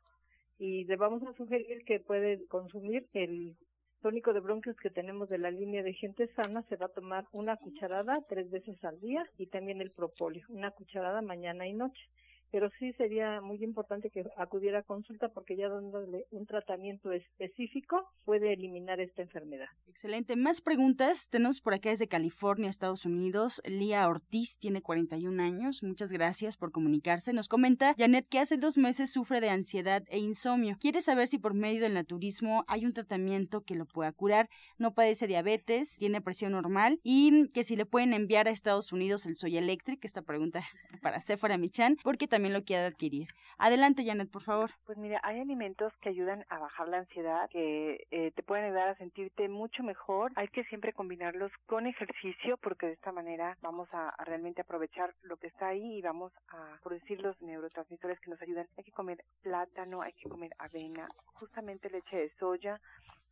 Y 0.59 0.85
le 0.85 0.97
vamos 0.97 1.23
a 1.25 1.33
sugerir 1.35 1.85
que 1.85 2.01
puede 2.01 2.47
consumir 2.47 3.07
el 3.15 3.57
tónico 4.01 4.33
de 4.33 4.41
bronquios 4.41 4.77
que 4.77 4.91
tenemos 4.91 5.29
de 5.29 5.39
la 5.39 5.51
línea 5.51 5.83
de 5.83 5.95
gente 5.95 6.27
sana, 6.35 6.63
se 6.69 6.77
va 6.77 6.87
a 6.87 6.93
tomar 6.93 7.25
una 7.33 7.57
cucharada 7.57 8.21
tres 8.29 8.51
veces 8.51 8.83
al 8.85 9.01
día 9.01 9.25
y 9.39 9.47
también 9.47 9.81
el 9.81 9.93
propóleo, 9.93 10.45
una 10.49 10.73
cucharada 10.73 11.23
mañana 11.23 11.69
y 11.69 11.73
noche 11.73 12.03
pero 12.53 12.71
sí 12.79 12.93
sería 12.93 13.41
muy 13.41 13.65
importante 13.65 14.11
que 14.11 14.25
acudiera 14.37 14.81
a 14.81 14.83
consulta 14.83 15.31
porque 15.31 15.57
ya 15.57 15.71
dándole 15.71 16.27
un 16.31 16.47
tratamiento 16.47 17.11
específico 17.11 18.07
puede 18.27 18.53
eliminar 18.53 19.01
esta 19.01 19.23
enfermedad. 19.23 19.67
Excelente. 19.89 20.37
Más 20.37 20.61
preguntas. 20.61 21.31
Tenemos 21.31 21.63
por 21.63 21.73
acá 21.73 21.89
desde 21.89 22.09
California, 22.09 22.69
Estados 22.69 23.07
Unidos. 23.07 23.63
Lía 23.65 24.07
Ortiz 24.07 24.59
tiene 24.59 24.83
41 24.83 25.43
años. 25.43 25.83
Muchas 25.83 26.13
gracias 26.13 26.59
por 26.59 26.73
comunicarse. 26.73 27.33
Nos 27.33 27.49
comenta 27.49 27.95
Janet 27.97 28.29
que 28.29 28.39
hace 28.39 28.59
dos 28.59 28.77
meses 28.77 29.11
sufre 29.11 29.41
de 29.41 29.49
ansiedad 29.49 30.05
e 30.09 30.19
insomnio. 30.19 30.77
Quiere 30.79 31.01
saber 31.01 31.29
si 31.29 31.39
por 31.39 31.55
medio 31.55 31.81
del 31.81 31.95
naturismo 31.95 32.65
hay 32.69 32.85
un 32.85 32.93
tratamiento 32.93 33.63
que 33.63 33.77
lo 33.77 33.87
pueda 33.87 34.13
curar. 34.13 34.51
No 34.77 34.93
padece 34.93 35.27
diabetes, 35.27 35.97
tiene 35.99 36.21
presión 36.21 36.53
normal 36.53 37.01
y 37.03 37.49
que 37.49 37.65
si 37.65 37.77
le 37.77 37.87
pueden 37.87 38.13
enviar 38.13 38.47
a 38.47 38.51
Estados 38.51 38.93
Unidos 38.93 39.25
el 39.25 39.37
Soy 39.37 39.57
Electric. 39.57 40.05
Esta 40.05 40.21
pregunta 40.21 40.63
para 41.01 41.21
Sephora 41.21 41.57
Michan, 41.57 41.97
porque 42.03 42.29
también 42.29 42.42
también 42.43 42.59
lo 42.59 42.65
quiera 42.65 42.89
adquirir. 42.89 43.29
Adelante, 43.57 44.05
Janet, 44.05 44.29
por 44.29 44.43
favor. 44.43 44.73
Pues 44.85 44.99
mira, 44.99 45.21
hay 45.23 45.39
alimentos 45.39 45.93
que 46.01 46.09
ayudan 46.09 46.45
a 46.49 46.59
bajar 46.59 46.89
la 46.89 46.99
ansiedad, 46.99 47.49
que 47.51 48.05
eh, 48.11 48.33
te 48.35 48.43
pueden 48.43 48.65
ayudar 48.65 48.89
a 48.89 48.97
sentirte 48.97 49.49
mucho 49.49 49.85
mejor. 49.85 50.33
Hay 50.35 50.49
que 50.49 50.65
siempre 50.65 50.93
combinarlos 50.93 51.53
con 51.67 51.87
ejercicio 51.87 52.57
porque 52.57 52.87
de 52.87 52.95
esta 52.95 53.13
manera 53.13 53.57
vamos 53.63 53.89
a, 53.93 54.13
realmente 54.25 54.63
aprovechar 54.63 55.15
lo 55.23 55.37
que 55.37 55.47
está 55.47 55.69
ahí 55.69 55.99
y 55.99 56.03
vamos 56.03 56.33
a 56.49 56.81
producir 56.83 57.21
los 57.21 57.41
neurotransmisores 57.43 58.19
que 58.19 58.31
nos 58.31 58.43
ayudan. 58.43 58.67
Hay 58.77 58.83
que 58.83 58.91
comer 58.91 59.23
plátano, 59.43 60.03
hay 60.03 60.15
que 60.15 60.29
comer 60.29 60.51
avena, 60.59 61.07
justamente 61.27 61.91
leche 61.91 62.17
de 62.17 62.33
soya, 62.41 62.81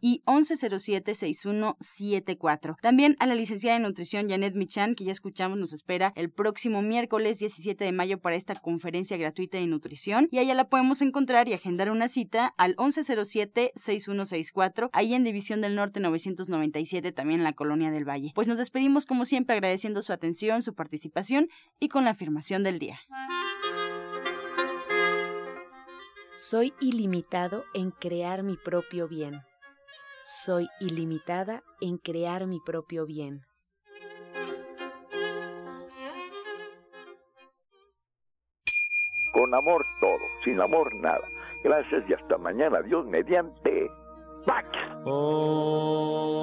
y 0.00 0.22
1107-6174. 0.26 2.76
También 2.80 3.16
a 3.18 3.26
la 3.26 3.34
licenciada 3.34 3.76
de 3.78 3.84
nutrición 3.84 4.28
Janet 4.28 4.54
Michan, 4.54 4.94
que 4.94 5.04
ya 5.04 5.12
escuchamos, 5.12 5.58
nos 5.58 5.72
espera 5.72 6.12
el 6.16 6.30
próximo 6.30 6.82
miércoles 6.82 7.38
17 7.38 7.84
de 7.84 7.92
mayo 7.92 8.20
para 8.20 8.36
esta 8.36 8.54
conferencia 8.54 9.16
gratuita 9.16 9.56
de 9.58 9.66
nutrición. 9.66 10.28
Y 10.30 10.38
allá 10.38 10.54
la 10.54 10.68
podemos 10.68 11.02
encontrar 11.02 11.48
y 11.48 11.54
agendar 11.54 11.90
una 11.90 12.08
cita 12.08 12.54
al 12.56 12.76
1107-6164, 12.76 14.90
ahí 14.92 15.14
en 15.14 15.24
División 15.24 15.60
del 15.60 15.74
Norte 15.74 15.98
997, 16.00 17.10
también 17.12 17.40
en 17.40 17.44
la 17.44 17.52
Colonia 17.52 17.90
del 17.90 18.08
Valle. 18.08 18.32
Pues 18.34 18.48
nos 18.48 18.56
despedimos 18.58 19.06
como 19.06 19.24
siempre 19.24 19.56
agradeciendo 19.56 20.02
su 20.02 20.12
atención, 20.12 20.60
su 20.62 20.74
participación 20.74 21.48
y 21.80 21.88
con 21.88 22.04
la 22.04 22.10
afirmación 22.10 22.62
del 22.62 22.78
día. 22.78 23.00
Soy 26.40 26.72
ilimitado 26.80 27.64
en 27.74 27.90
crear 27.90 28.44
mi 28.44 28.56
propio 28.56 29.08
bien. 29.08 29.42
Soy 30.22 30.68
ilimitada 30.78 31.64
en 31.80 31.98
crear 31.98 32.46
mi 32.46 32.60
propio 32.60 33.06
bien. 33.06 33.40
Con 39.32 39.52
amor 39.52 39.84
todo, 40.00 40.20
sin 40.44 40.60
amor 40.60 40.94
nada. 41.02 41.26
Gracias 41.64 42.08
y 42.08 42.14
hasta 42.14 42.38
mañana. 42.38 42.82
Dios 42.82 43.04
mediante. 43.04 43.90
¡Pax! 44.46 44.68
Oh. 45.06 46.38